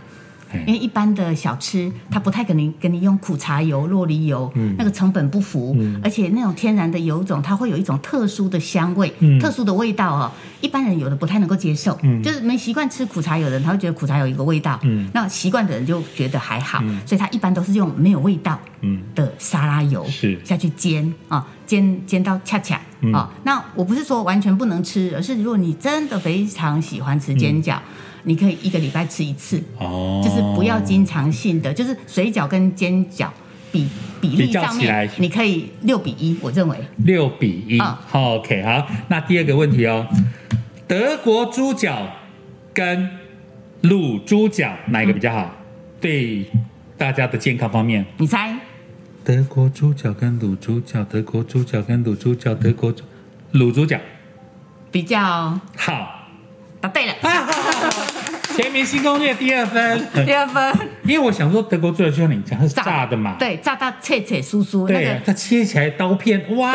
[0.65, 9.39] 因为一般的小吃它不太可能给你用苦茶油、洛梨油，嗯那个成本不符，而且那种天然的油种它会有一种特殊的香味、嗯。
[9.39, 10.31] 特殊的味道哦，
[10.65, 15.07] 一般人有的不太能够接受，就是没习惯吃苦茶有的人，他会觉得苦茶油有一个味道，嗯。
[15.13, 19.03] 那习惯的人就觉得还好，所以他一般都是用没有味道嗯。
[19.13, 20.39] 的沙拉油是。
[20.43, 23.13] 下去煎啊，煎煎到恰恰嗯。
[23.13, 23.29] 啊。
[23.43, 27.77] 那我不是说完全不能吃，而是如果你真的非常喜欢吃煎饺，
[28.23, 33.29] 你可以一个礼拜吃一次，嗯哦，就是不要经常性的，就是水饺跟煎饺
[34.21, 35.05] 比比较上起来。
[35.05, 36.77] 面，你可以六比一，我认为。
[36.97, 37.99] 六比一、啊。
[38.07, 40.07] 好 OK，好，那第二个问题哦，
[40.87, 42.07] 德国猪脚
[42.73, 43.09] 跟
[43.83, 45.55] 卤猪脚哪一个比较好？
[45.99, 46.45] 对
[46.97, 48.55] 大家的健康方面，你猜？
[49.23, 53.03] 德国猪脚跟卤猪脚，德国猪脚跟卤猪脚，德国猪
[53.53, 53.99] 卤猪脚。
[54.91, 56.21] 比较好。
[56.79, 57.47] 答对了，啊，
[58.55, 60.73] 全民新攻略第二分，第二分。
[61.03, 66.73] 因为我想说德国猪脚就像你讲它是炸的嘛，对，炸到脆脆酥酥，那对个，它切起来刀片，哇，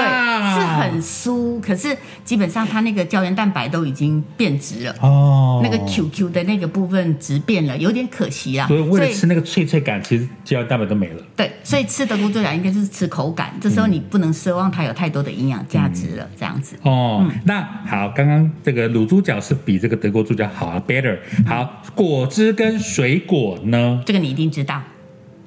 [0.54, 1.96] 是很酥，可是
[2.30, 4.94] 基本上它那个胶原蛋白都已经变质了。
[5.00, 8.68] 哦，那个 QQ 的那个部分质变了，有点可惜啦。
[8.68, 11.20] 所以为了吃那个脆脆感，其实胶原蛋白都没了。
[11.34, 16.76] 对，所以吃德国猪脚应该就是吃口感，这时候你不能奢望它有太多的营养价值了，这样子。
[16.82, 21.18] 哦，那好，刚刚这个卤猪脚是比这个德国猪脚好啊，better。
[21.44, 24.00] 好，果汁跟水果呢？
[24.06, 24.80] 这个你一定知道。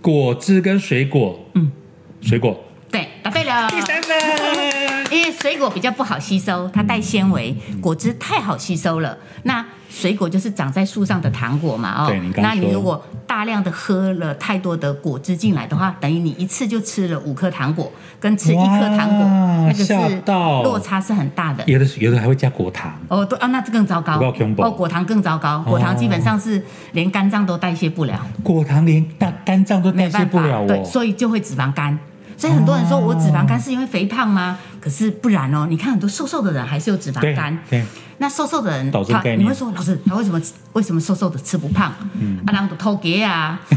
[0.01, 1.71] 果汁跟水果，嗯，
[2.19, 3.69] 水果对，答对了。
[3.69, 4.02] 第三分。
[5.13, 9.15] 因为水果比较不好吸收，它带纤维；果汁太好吸收了。
[9.43, 19.93] 那水果就是长在树上的糖果嘛，哦你，那你如果大量的喝了太多的果汁进来的话，等于你一次就吃了五颗糖果，跟吃一颗糖果哇那个是
[20.63, 21.63] 落差是很大的。
[21.67, 24.19] 有的有的还会加果糖，哦，对啊，那这更糟糕。
[24.57, 28.19] 哦，果糖更糟糕，果糖基本上是连肝脏都代谢不了。
[28.41, 30.83] 果糖连大肝脏都代谢不了对，哦。
[30.83, 31.99] 所以就会脂肪肝。
[32.37, 34.59] 所以很多人说我脂肪肝是因为肥胖吗？
[34.79, 37.57] 可是不然哦，你看很多瘦瘦的人还是有脂肪肝。
[37.69, 37.83] 对，
[38.17, 40.41] 那瘦瘦的人，他你会说老师，他为什么
[40.73, 41.93] 为什么瘦瘦的吃不胖？
[42.19, 43.59] 嗯，啊，然后偷给啊。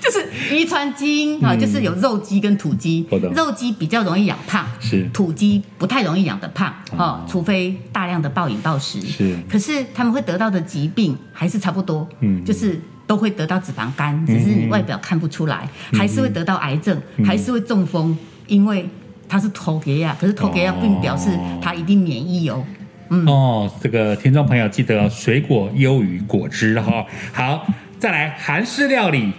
[0.00, 3.06] 就是遗传基因啊，就是有肉鸡跟土鸡。
[3.34, 5.08] 肉鸡比较容易养胖，是。
[5.12, 6.98] 土鸡不太容易养得胖哦。
[6.98, 9.00] 哦，除非大量的暴饮暴食。
[9.00, 9.38] 是。
[9.48, 12.44] 可是他们会得到的疾病还是差不多，嗯。
[12.44, 18.88] 就是都会得到脂肪肝，只是你外表看不出来，嗯还是会得到癌症，还是会中风，因为
[19.28, 22.64] 它是头给亚，可是头给亚并表示它一定免疫哦。
[23.10, 23.26] 嗯。
[23.26, 27.04] 哦，这个听众朋友记得哦水果优于果汁哈。
[27.32, 27.66] 好，
[27.98, 29.32] 再来韩式料理、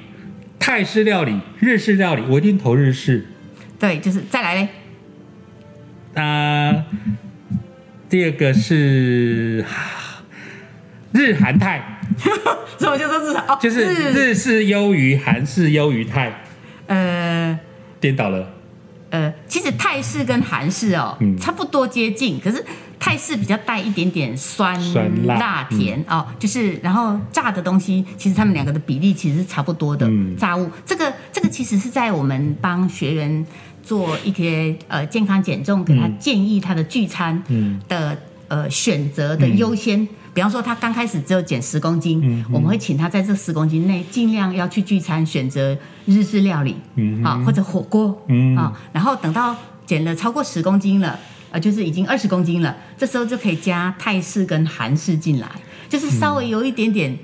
[0.59, 3.27] 泰式料理、日式料理，我一定投日式。
[3.79, 4.67] 对，就是再来嘞，
[6.13, 6.83] 那、
[8.07, 9.65] 第二个是
[11.11, 11.92] 日韩泰，
[12.77, 16.43] 所以我就说是哦，就是日式优于韩式优于泰，
[16.87, 17.59] 呃。
[17.99, 18.45] 颠倒了。
[19.11, 22.65] 呃，其实泰式跟韩式哦，嗯差不多接近，可是
[22.99, 30.07] 泰式比较带一点点酸、酸辣甜、哦，就是然后炸的东西，其实他们两个的比例其实是差不多的。
[30.09, 33.45] 嗯炸物这个这个其实是在我们帮学员
[33.83, 40.07] 做一些呃健康减重，给他嗯建议他的聚餐嗯的、呃选择的优先。
[40.33, 48.55] 比方说，他刚开始只有减十公斤，嗯我们会请他在这十公斤内尽量要去聚餐，选择日式料理，嗯啊、或者火锅，嗯。
[48.55, 51.19] 啊、然后等到减了超过十公斤了，
[51.51, 55.47] 呃，就是已经二十公斤了，这时候就可以加泰式跟韩式进来，
[55.87, 57.15] 就是稍微有一点点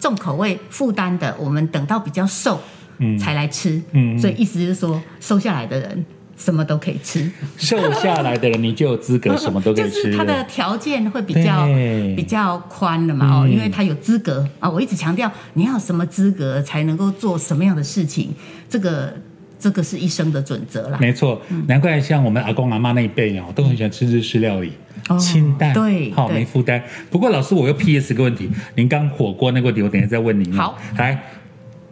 [0.00, 2.60] 重口味负担的，我们等到比较瘦，
[2.98, 3.16] 嗯。
[3.16, 4.18] 才来吃，嗯。
[4.18, 6.04] 所以意思就是说，瘦下来的人
[6.36, 10.44] 什么都可以吃，瘦下来的人，你就有资格什么都可以吃就是他的了。
[10.44, 11.66] 条件会比较
[12.14, 14.68] 比较宽了嘛，哦，嗯因为他有资格啊。
[14.68, 18.34] 我一直强调，你要什么资格才能够做什么样的事情，
[18.68, 19.14] 这个
[19.58, 20.98] 这个是一生的准则啦。
[21.00, 24.72] 没错，难怪像我们阿公阿妈那一辈哦，都很喜欢吃日式料理，
[25.08, 26.82] 哦清淡，好对好没负担。
[27.10, 30.56] 不过老师，我又 PS 个问题，您刚火锅那个问题，我等下再问您哦。
[30.56, 31.18] 好，来，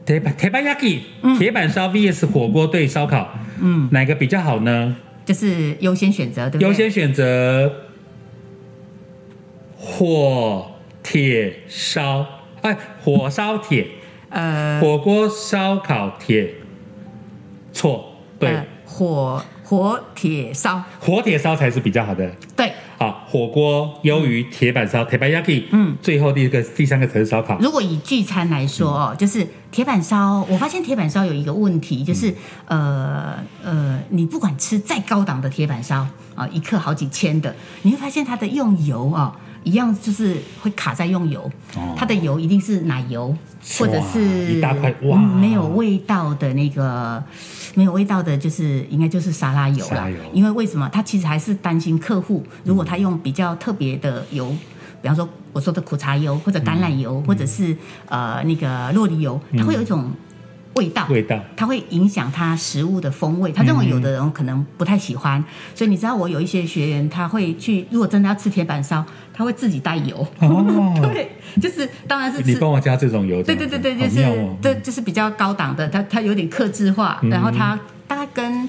[0.05, 1.01] 铁板铁板 yaki，
[1.39, 4.97] 铁板烧 VS 火锅对烧烤，嗯，哪个比较好呢？
[5.25, 6.69] 就是优先选择，对不对？
[6.69, 7.73] 优先选择
[9.79, 10.71] 火
[11.03, 12.27] 铁烧，
[12.61, 13.87] 哎，火烧铁，
[14.29, 16.55] 呃，火锅烧烤铁，
[17.73, 22.31] 错，对，呃火火铁烧，火铁烧才是比较好的。
[22.55, 22.71] 对。
[22.99, 27.59] 好，火锅优于铁板烧，铁板 yaki，嗯，最后第一个、第三个才是烧烤。
[27.61, 32.35] 如果以聚餐来说哦，就是铁板烧，我发现铁板烧有一个问题，就是
[32.67, 39.37] 呃呃，你不管吃再高档的铁板烧啊，一克好几千的，你会发现它的用油啊。
[39.65, 41.41] 一样就是会卡在用油，
[41.75, 43.35] 哦它的油一定是奶油
[43.79, 47.25] 或者是一大块哇嗯没有味道的那个
[47.75, 50.17] 没有味道的，就是应该就是沙拉油啦油。
[50.33, 50.89] 因为为什么？
[50.93, 54.49] 他其实还是担心客户，如果他用比较特别的油，
[55.03, 60.11] 比方说我说的苦茶油或者橄榄油，或者是呃那个洛梨油，它会有一种
[60.75, 61.07] 味道。
[61.09, 63.53] 味道它会影响它食物的风味。
[63.53, 65.43] 他认为有的人可能不太喜欢，
[65.75, 70.27] 所以你知道我有一些学员，他会去，如果真的要吃铁板烧，他会自己带油。
[70.39, 72.53] 哦， 对，就是当然是吃。
[72.53, 78.69] 你帮我加这种油，对对对对，就是哦对，就是比较高档的，它它有点克制化，然后它大概跟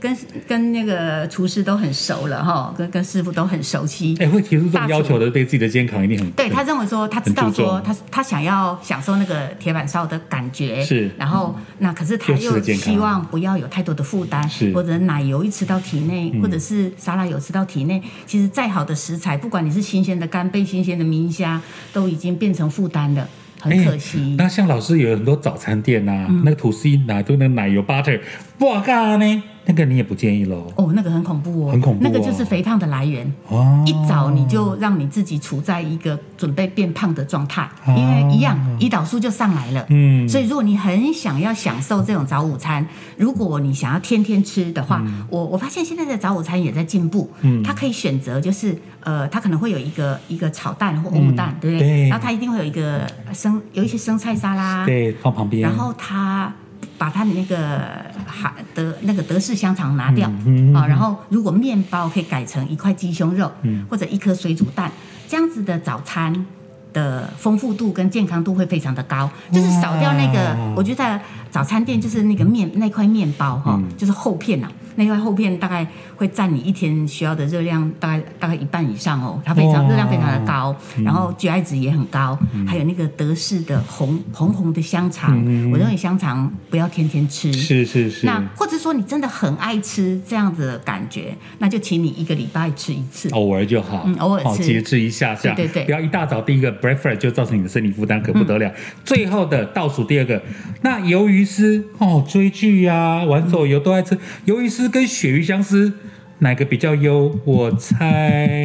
[0.00, 4.16] 跟跟那个厨师都很熟了哈，跟跟师傅都很熟悉。
[4.20, 11.10] 哎，会提出这种要求的，对自己的健康一定很对他认为说，他知道说他他想要享受那个铁板烧的感觉，是。
[11.18, 14.70] 然后那可是他又希望不要有太多的负担，是。
[14.70, 21.60] 嗯或者奶油一吃到体内，或者是沙拉油吃到体内，其实再好的食材，不管你是新鲜的干贝、新鲜的明虾，
[21.92, 23.26] 都已经变成负担了，
[23.60, 24.18] 很可惜。
[24.18, 26.42] 哎那像老师有很多早餐店呐，嗯。
[26.44, 28.20] 那个吐司一拿都那个奶油 butter，
[28.58, 30.72] 哇嘎呢，那个你也不建议喽。
[30.76, 33.30] 哦，那个很恐怖哦，很恐怖哦那个就是肥胖的来源。
[33.48, 37.94] 哦，一早你就让你自己处在一个准备变胖的状态，哦。
[37.96, 39.84] 因为一样胰岛素就上来了。
[39.88, 40.28] 嗯。
[40.28, 47.30] 所以如果你很想要享受这种早午餐，如果你想要天天吃的话，我我发现现在的早午餐也在进步。
[47.42, 47.62] 嗯。
[47.62, 51.88] 它可以选择就是呃，它可能会有一个一个炒蛋或欧姆蛋，对不对？
[51.88, 52.08] 对。
[52.08, 56.52] 然后它一定会有一个生有一些生菜沙拉，对，放旁边，然后他
[56.98, 57.80] 把他的那个
[58.26, 60.28] 哈德那个德式香肠拿掉。
[60.74, 63.86] 啊、然后如果面包可以改成一块鸡胸肉，嗯。
[63.90, 64.90] 或者一颗水煮蛋，
[65.28, 66.46] 这样子的早餐。
[66.92, 71.20] 的丰富度跟健康度会非常的高，就是少掉那个，我觉得
[71.56, 73.88] 早餐店就是那个面那块面包哈、嗯。
[73.96, 87.50] 就是厚片呐、那块厚片大概会占你一天需要的热量大概大概一半以上哦，它非常热量非常的高，然后 GI 值也很高，还有那个德式的红红红的香肠，嗯我认为香肠不要天天吃。
[87.54, 93.30] 是是是，那或者说你真的很爱吃这样子的感觉，那就请你一个礼拜吃一次。
[93.30, 95.84] 偶尔就好，嗯偶尔好吃节制一下下，对对对。
[95.84, 98.60] 不要一大早第一个 breakfast 就造成你的身体负担，可不得嗯。
[98.60, 98.72] 了。
[99.04, 100.40] 最后的倒数第二个，
[100.82, 105.94] 那鱿鱼丝哦，追剧呀、玩手游都爱吃，鱿鱼丝跟鳕鱼香丝
[106.40, 107.34] 哪个比较优？
[107.46, 108.58] 我猜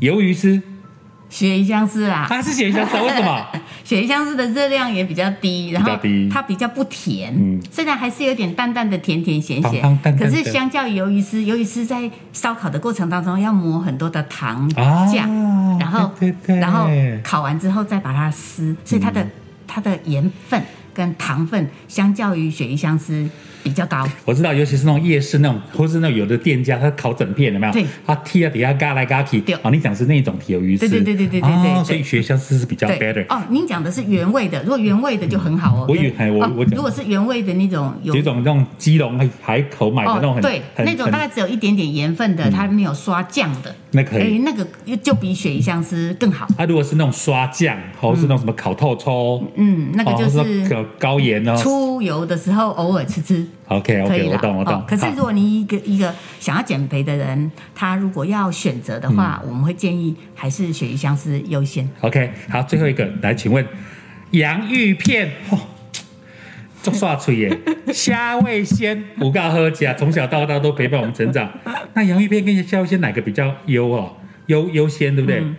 [0.00, 0.62] 鱿鱼丝，
[1.28, 3.46] 鳕鱼香丝啦，它是鳕鱼香丝啊，为什么？
[3.84, 5.98] 鳕鱼香丝的热量也比较低，然后
[6.30, 15.28] 它比较不甜，嗯虽然还是有点淡淡的甜甜咸咸，可是相较于鱿鱼丝，鱿鱼丝在烧烤的过程当中要抹很多的糖啊酱，
[15.80, 16.12] 然后
[16.46, 16.88] 然后
[17.24, 19.26] 烤完之后再把它撕，所以它的、
[19.70, 20.60] 它的盐分
[20.92, 23.28] 跟糖分相较于雪鱼香丝
[23.62, 24.04] 比较高。
[24.24, 27.70] 我知道，尤其是那种夜市那种，或是那有的店家他烤整片，怎么？
[27.70, 29.40] 对，他剔了底下嘎来嘎去。
[29.40, 31.84] 对啊，你讲是那种体鱿鱼，丝对对对对对对。
[31.84, 33.24] 所以雪香丝是比较 better。
[33.28, 35.86] 哦，您讲的是原味的，如果原味的就很好哦。
[35.88, 43.72] 我以为我我，如果是原味的那种，有几种那种基隆、海口买的那种很对，那种大概只有一点点盐分的，它没有刷酱的。
[43.92, 44.66] 那可以哎，那个
[44.98, 46.46] 就比鳕鱼香丝更好。
[46.56, 51.56] 啊，如果是那种刷酱，或是那种什么烤透抽，嗯，那个就是是高盐哦。
[51.56, 53.46] 出油的时候偶尔吃吃。
[53.68, 54.74] OK OK，我懂我懂。
[54.74, 61.88] 哦可是如果你一个一个想要减肥的人，他如果要选择的嗯话，我们会建议还是鳕鱼香丝优先。
[62.00, 63.64] OK 好，最后一个来，请问
[64.30, 65.58] 洋芋片哦。
[66.82, 67.58] 做刷嘴耶，
[67.92, 71.50] 虾味鲜五告喝甲，从小到大都陪伴我们成长。
[71.94, 74.16] 那洋芋片跟虾味鲜哪个比较优哦？
[74.46, 75.40] 优优先对不对？
[75.40, 75.56] 嗯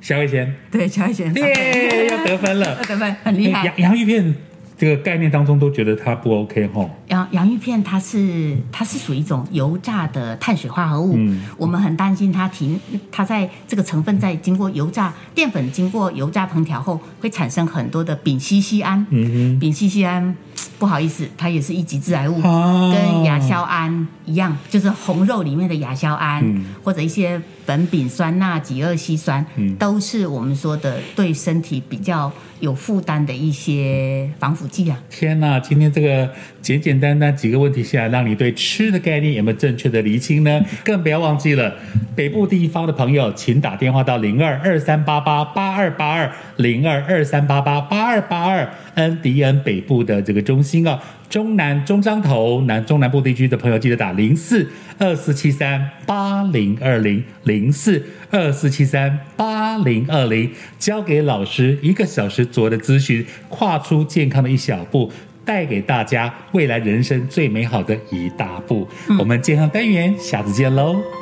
[0.00, 2.74] 虾味鲜，对，虾味鲜耶，又得分了。
[2.76, 3.66] 得分很厉害。
[3.66, 4.34] 洋洋芋片
[4.80, 6.88] 这个概念当中都觉得它不 OK 哈。
[7.08, 11.42] 洋洋芋片它是它是属于一种油炸的碳水化合物，嗯。
[11.58, 12.80] 我们很担心它停
[13.12, 19.60] 它在这个成分在经过油炸淀粉经过油炸烹调后会产生很多的丙烯酰胺，嗯哼。
[19.60, 20.34] 丙烯酰胺
[20.78, 34.98] 不好意思，它也是一级致癌物，跟亚硝胺一样，就是红肉里面的亚硝胺，嗯或者一些苯丙酸钠己二烯酸，嗯都是我们说的对身体比较有负担的一些防腐剂啊。
[35.10, 36.28] 天呐，今天这个
[36.60, 40.60] 简简单单几个问题下来，让你对吃的概念有没有正确的厘清呢？
[40.84, 41.74] 更不要忘记了，
[42.14, 48.68] 北部地方的朋友，请打电话到零二二三八八八二八二零二二三八八八二八二
[49.00, 51.02] 恩迪恩北部的这个中心啊。
[51.28, 65.10] 中南中彰头南中南部地区的朋友，记得打零四二四七三八零二零零四二四七三八零二零，交给老师一个小时左右的咨询，跨出健康的一小步。
[65.42, 68.86] 带给大家未来人生最美好的一大步。
[69.18, 71.19] 我们健康单元，下次见喽。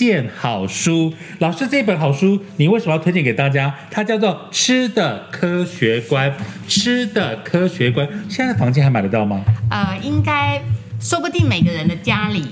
[0.00, 1.12] 荐好书。
[1.40, 3.74] 老师，这本好书你为什么要推荐给大家？
[3.90, 6.30] 它叫做《吃的科学观》，
[6.66, 9.44] 吃的科学观，现在房间还买得到吗？
[9.70, 10.62] 呃，应该
[10.98, 12.46] 说不定每个人的家里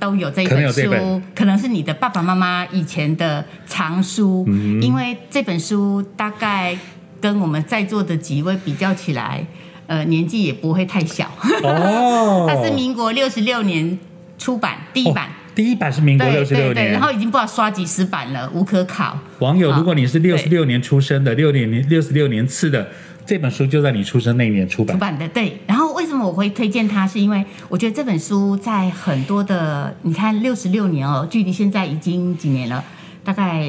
[0.00, 6.76] 都有这本书，可能是你的爸爸妈妈以前的藏书，嗯因为这本书大概
[7.20, 9.46] 跟我们在座的几位比较起来，
[9.86, 11.30] 呃，年纪也不会太小。
[11.62, 13.96] 哦，它是民国六十六年
[14.36, 15.26] 出版第一版。
[15.26, 19.18] 哦第一版是民国对六十六年然，后已经不知道刷几十版了，无可考。
[19.40, 22.88] 网友，如果你是六十六年出生的，六年六十六年次的，
[23.26, 24.96] 这本书就在你出生那一年出版。
[24.96, 27.06] 出版的对，然后为什么我会推荐它？
[27.06, 32.82] 是因为我觉得这本书在很多的，你看六十六年哦，距离现在已经几年了，
[33.22, 33.62] 大概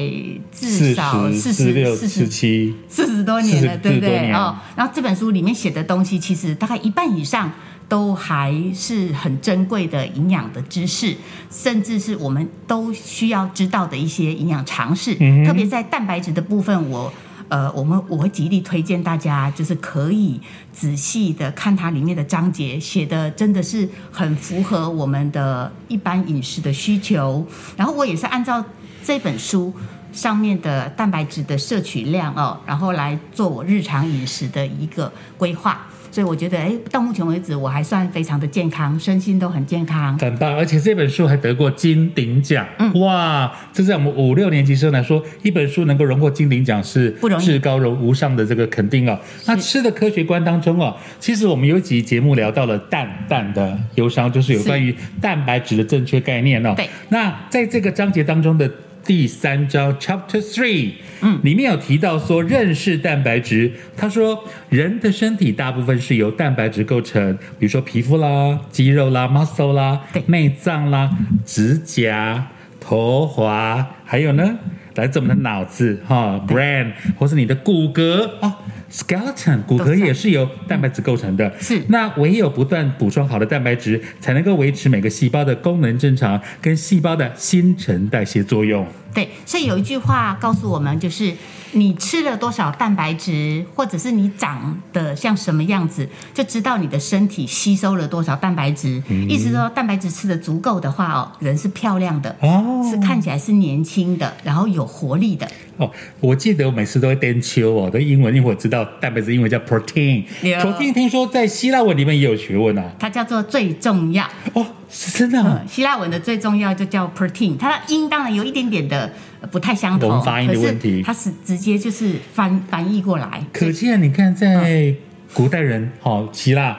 [0.50, 4.56] 至少十、四十六、四十七，四十多年了，40对不对哦？
[4.74, 7.52] 然后这本书里面写的东西，其实大概一半以上
[7.88, 11.16] 都还是很珍贵的营养的知识，
[11.50, 15.16] 甚至是我们都需要知道的一些营养常识。
[15.20, 17.12] 嗯特别在蛋白质的部分，我。
[17.50, 20.40] 呃，我们我会极力推荐大家，就是可以
[20.72, 27.46] 仔细的看它里面的章节，写的真的是很符合我们的一般饮食的需求。
[27.76, 28.64] 然后我也是按照
[29.04, 29.72] 这本书
[30.10, 35.86] 上面的蛋白质的摄取量哦，然后来做我日常饮食的一个规划。
[36.14, 40.16] 所以我觉得，哎，到目前为止我还算非常的健康，身心都很健康。
[40.16, 42.64] 很棒，而且这本书还得过金鼎奖。
[42.78, 49.18] 嗯哇，这在我们五六年级生来说，一本书能够荣获金鼎奖是不容易至高荣无上的这个肯定哦。
[49.46, 56.74] 那吃的科学观当中哦，其实我们有几集节目聊到了蛋蛋的忧伤，就是有关于蛋白质的正确概念哦。
[56.76, 58.70] 对，那在这个章节当中的。
[59.04, 63.70] 第三章 Chapter Three，嗯里面有提到说认识蛋白质。
[63.96, 71.10] 他说，人的身体大部分是由蛋白质构成，比如说皮肤啦、肌肉啦、muscle 啦、内脏啦、
[71.44, 72.46] 指甲、
[72.80, 74.58] 头发，还有呢，
[74.94, 78.58] 来自我们的脑子哈，brain，或是你的骨骼啊。
[78.90, 88.86] skeleton 骨骼也是由蛋白质构成的，是那唯有不断补充好的蛋白质，才能够维持每个细胞的功能正常，跟细胞的新陈代谢作用。
[89.12, 91.32] 对，所以有一句话告诉我们，就是
[91.74, 99.02] 你吃了多少蛋白质，或者是你长得像什么样子，就知道你的身体吸收了多少蛋白质。
[99.28, 105.46] 意思说，蛋白质吃的足够的话哦，人是漂亮的，哦是看起来是年轻的，然后有活力的。
[105.76, 112.84] 哦，我记得我每次都会颠秋哦，的英文，因为我知道蛋白质英文叫 protein，protein 听说在希腊文里面也有学问啊。
[112.98, 114.24] 它叫做最重要。
[114.52, 120.98] 哦，是真的啊、嗯，希腊文的最重要就叫 protein，它的音当然有一点点的呃不太相同，我们发音的问题。
[120.98, 123.44] 是它是直接就是翻翻译过来。
[123.52, 124.94] 可见你看，在
[125.32, 126.78] 古代人，哦，希腊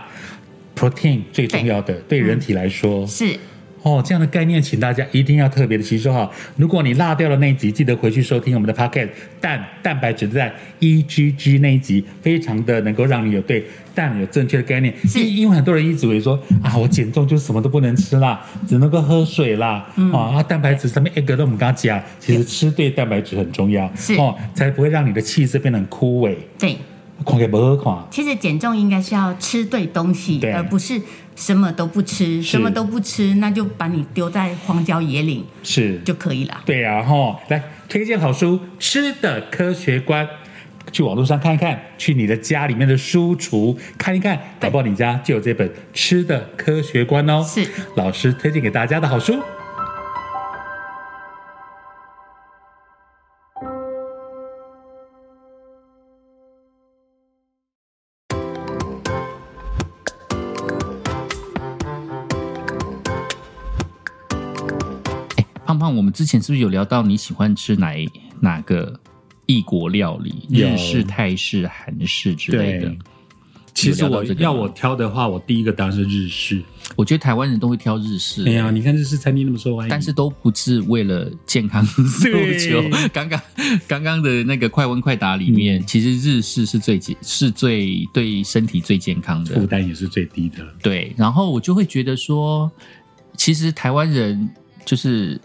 [0.75, 2.19] protein 最重要的，对。
[2.19, 3.37] 人体来说，是
[3.85, 6.27] 哦，这样的概念，请大家一定要特别的吸收哈。
[6.55, 9.07] 如果你落掉了那一集，记得回去收听我们的 Pocket
[9.39, 13.63] 蛋蛋白质的蛋 EGG 那一集，非常的能够让你有对
[13.93, 14.91] 蛋有正确的概念。
[15.07, 16.33] 是因因为很多人一直以为说
[16.63, 26.35] 啊，我减重就什么都不能吃啦，只能够喝水啦，嗯啊，啊蛋白质上面一个都我们刚刚讲，其实吃对蛋白质很重要，是哦，才不会让你的气色变得很枯萎。
[26.57, 26.75] 对。
[27.25, 31.01] 看给不好看，其实减重应该是要吃对东西，而不是
[31.35, 36.61] 什么都不吃，什么都不吃，那就把你丢在荒郊野岭是就可以了。
[36.65, 40.25] 对呀、哈，来推荐好书《吃的科学观》，
[40.91, 47.45] 去网络上看一看，去你的家里面的书橱看一看，搞不好你家就有这本《吃的科学观》哦。
[47.47, 49.37] 是老师推荐给大家的好书。
[65.65, 68.09] 胖胖，我们之前是不是有聊到你喜欢吃哪一
[68.39, 68.97] 哪个
[69.47, 70.47] 异国料理？
[70.49, 72.95] 日式、泰式、韩式之类的。
[73.73, 76.63] 其实我要我挑的话，我第一个当然是日式。
[76.95, 82.81] 我觉得台湾人都会挑日式，哎呀，你看日式餐厅那么受欢迎，但是都不是为了健康 诉对求。
[83.11, 83.41] 刚刚
[83.85, 89.55] 刚刚的那个快问快答里面，嗯其实日式是最健是最对身体最健康的。
[89.55, 90.65] 负担也是最低的。
[90.81, 92.71] 对，然后我就会觉得说，
[93.35, 94.49] 其实台湾人
[94.85, 95.37] 就是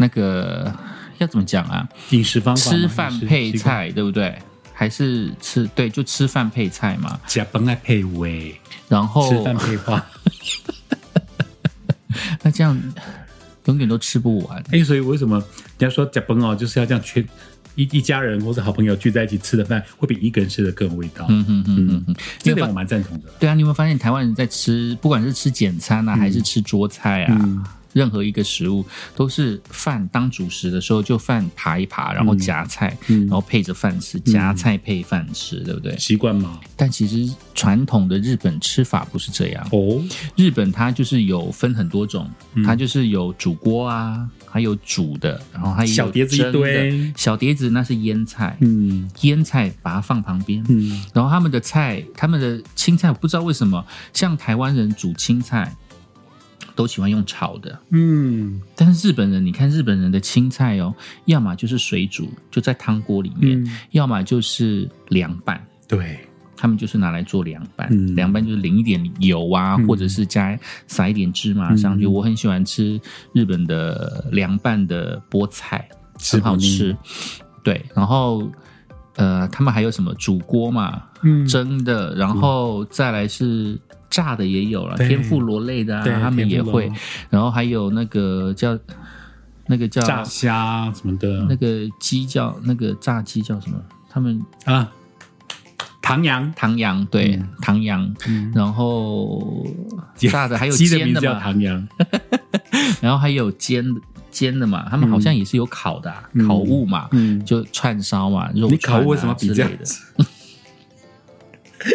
[0.00, 0.74] 那个
[1.18, 1.86] 要怎么讲啊？
[2.08, 4.34] 饮食方法吃饭配，菜，对不对？
[4.72, 7.20] 还是吃对，就吃饭配菜嘛。
[7.26, 10.02] 加崩爱配味，然后吃饭配花。
[12.42, 12.80] 那这样
[13.66, 14.64] 永远都吃不完。
[14.72, 15.36] 哎，所以为什么
[15.78, 17.22] 人家说加崩哦，就是要这样全
[17.74, 21.26] 一一家人或者好朋友聚在一起吃的饭，会比一个人吃的更有味道。
[21.28, 23.28] 嗯哼哼哼哼，这点我蛮赞同的。
[23.38, 27.62] 对啊，你有没有发现台湾人在吃，不管是吃简餐啊，还是吃桌菜啊，嗯
[27.92, 28.84] 任何一个食物
[29.14, 35.96] 都是饭当主食的时候就饭扒一扒，然后夹菜，嗯然后配着饭吃，夹菜配饭吃，对不对？
[35.98, 36.60] 习惯吗？
[36.76, 40.02] 但其实传统的日本吃法不是这样，哦，
[40.36, 42.64] 日本它就是有分很多种，嗯。
[42.64, 47.12] 它就是有煮锅啊，还有煮的，然后还有小碟子一堆。
[47.16, 49.10] 小碟子那是腌菜，嗯。
[49.22, 55.74] 腌菜把它放旁边，嗯，然后他们的菜，他们的青菜，我不知道为什么，像台湾人煮青菜
[56.74, 58.60] 都喜欢用炒的，嗯。
[58.74, 60.94] 但是日本人，你看日本人的青菜哦，
[61.26, 65.62] 要么就是水煮，就在汤锅里面，嗯，要么就是凉拌。
[65.86, 66.18] 对，
[66.56, 68.14] 他们就是拿来做凉拌，嗯。
[68.14, 69.86] 凉拌就是淋一点油啊，嗯。
[69.86, 72.06] 或者是加撒一点芝麻上去。
[72.06, 72.12] 嗯。
[72.12, 73.00] 我很喜欢吃
[73.32, 75.88] 日本的凉拌的菠菜，
[76.30, 76.96] 很好吃。
[77.62, 78.50] 对，然后
[79.16, 80.14] 呃，他们还有什么？
[80.14, 81.46] 煮锅嘛，嗯。
[81.46, 83.78] 蒸的，然后再来是
[84.10, 86.90] 炸的也有了，天妇罗类的啊，他们也会。
[87.30, 88.76] 然后还有那个叫
[89.66, 93.80] 那个叫炸虾什么的，那个鸡叫那个炸鸡叫什么？
[94.10, 94.90] 他们啊，
[96.02, 97.48] 唐扬，唐扬对、嗯。
[97.62, 98.50] 唐扬，嗯。
[98.52, 99.64] 然后
[100.16, 101.88] 炸的还有鸡的名叫煎的嘛，唐扬，
[103.00, 104.00] 然后还有煎的
[104.32, 110.24] 煎的嘛，他们好像也是有烤的、啊嗯烤物嘛，嗯，就串烧嘛，肉你串、啊、烤为什么比这样之类的？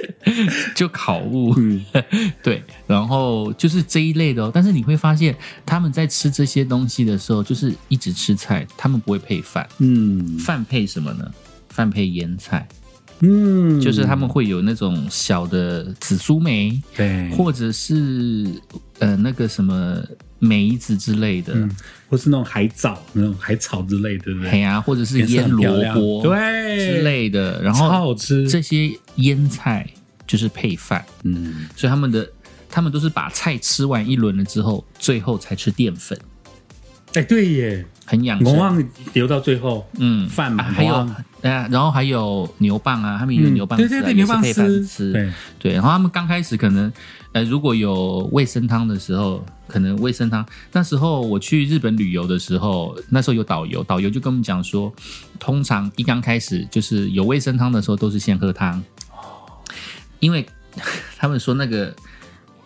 [0.76, 1.84] 就烤物，嗯。
[2.42, 4.52] 对，然后就是这一类的哦。
[4.54, 10.38] 但是你会发现，他们在吃这些东西的时候，就是一直吃菜，他们不会配饭，嗯。
[10.40, 11.30] 饭配什么呢？
[11.70, 12.66] 饭配腌菜，
[13.20, 18.48] 嗯，就是他们会有那种小的紫苏梅，对，或者是
[19.00, 20.02] 呃那个什么
[20.46, 21.70] 梅子之类的，嗯，
[22.10, 24.60] 或是那种海藻、那种海草之类，对不对？
[24.60, 26.78] 呀啊，或者是腌萝卜对。
[26.78, 28.48] 之类的，然后，好好吃。
[28.48, 29.90] 这些腌菜
[30.28, 32.30] 就是配饭，嗯，所以他们的
[32.70, 36.18] 他们都是把菜吃完一轮了之后，最后才吃淀粉，
[37.16, 38.48] 哎，对耶，很养生。
[38.54, 46.92] 我忘留到最后，嗯，饭嘛啊还有我忘呃，然后还有牛蒡啊，他们有嗯牛蒡对对对，牛蒡配饭丝，吃，对，对，然后他们刚开始可能，
[47.32, 54.92] 呃，如果有味噌汤的时候，可能味噌汤那时候我去日本旅游的时候，那时候有导游，导游就跟我们讲说，
[55.40, 58.84] 通常一刚开始就是有味噌汤的时候，都是先喝汤，
[60.20, 60.46] 因为
[61.18, 61.96] 他们说那个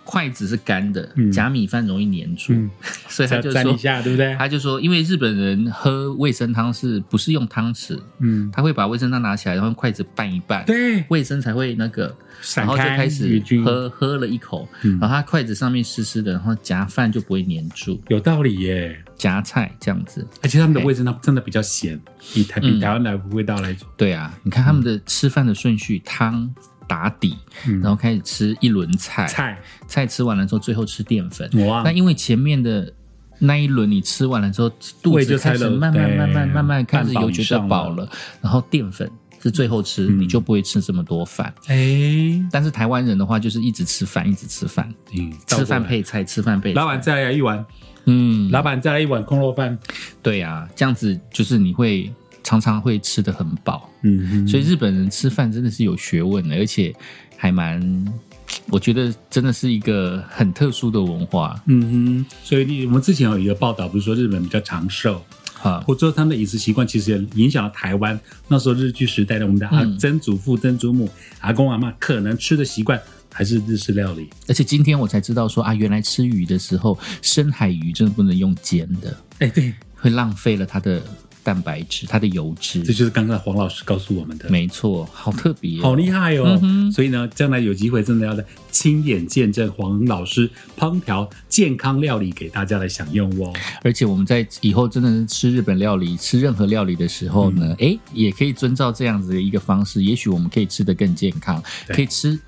[0.09, 2.67] 筷子是干的，嗯夹米饭容易粘住，嗯，
[3.07, 3.77] 所以他就说沾一。
[3.77, 4.35] 下，对不对？
[4.39, 7.95] 他就说，因为日本人喝味噌汤是不是用汤匙？
[8.17, 19.03] 嗯，他会把味噌汤拿起来，然后用筷子拌一拌，对，味噌才会那个，散然后就开开始喝喝了一口，嗯然后他筷子上面湿湿的，然后夹饭就不会粘住，有道理耶。
[19.15, 20.25] 夹菜这样子。
[20.41, 21.99] 而且他们的味噌汤真的比较咸，
[22.33, 26.49] 以台比嗯台湾的味道来说，对啊，你看他们的吃饭的顺序，汤
[26.89, 27.37] 打底，
[27.67, 27.79] 嗯。
[27.79, 29.57] 然后开始吃一轮菜，菜。
[29.87, 31.47] 菜吃完了之后，最后吃淀粉。
[31.67, 31.83] 哇。
[31.85, 32.91] 那因为前面的
[33.37, 34.69] 那一轮你吃完了之后，
[35.03, 35.77] 肚子开始就开了对。
[35.77, 38.09] 慢慢慢慢慢慢开始有觉得饱了，
[38.41, 39.09] 然后淀粉
[39.41, 40.19] 是最后吃，嗯。
[40.19, 41.53] 你就不会吃这么多饭。
[41.67, 46.81] 哎，但是台湾人的话，就是一直吃饭，一直吃饭，嗯，吃饭配菜，吃饭配菜。
[46.81, 47.63] 老板再来一碗，
[48.05, 49.77] 嗯，老板再来一碗空肉饭，
[50.21, 52.11] 对啊，这样子就是你会
[52.49, 56.91] 常常会吃的很饱，嗯，所以日本人吃饭真的是有学问的，而且
[57.37, 57.79] 还蛮，
[58.71, 61.61] 我觉得真的是一个很特殊的文化。
[61.67, 65.21] 嗯哼，所以你我们之前有一个报道，不是说日本比较长寿，
[65.53, 65.79] 哈。
[65.81, 69.99] 或者说他们的饮食习惯其实也影响了台湾那时候日据时代的我们的阿嗯。
[69.99, 71.07] 曾祖父、曾祖母、
[71.41, 72.99] 阿公阿妈可能吃的习惯
[73.31, 74.27] 还是日式料理。
[74.47, 80.99] 而且今天我才知道说啊，原来吃鱼的时候，深海鱼真的不能用煎的，哎，对，会浪费了它的
[81.43, 82.93] 蛋白质、它的油脂这。
[82.93, 84.49] 就是刚刚黄老师告诉我们的。
[84.49, 86.59] 没错，好特别、好厉害哦！
[86.61, 93.53] 嗯所以呢，将来有机会真的要来亲眼见证黄老师烹调健康料理给大家来享用哦。
[93.83, 102.39] 而且我们在以后真的是吃日本料理、吃任何料理的时候呢，哎、也可以遵照这样子的一个方式，也许我们可以吃得更健康，可以吃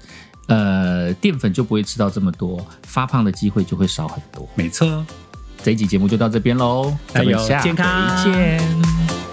[0.47, 4.49] 呃淀粉就不会吃到这么多，发胖的机会就会少很多。
[4.55, 5.05] 没错。
[5.63, 7.71] 这一集节目就到这边喽，咱们下回
[8.31, 9.30] 见。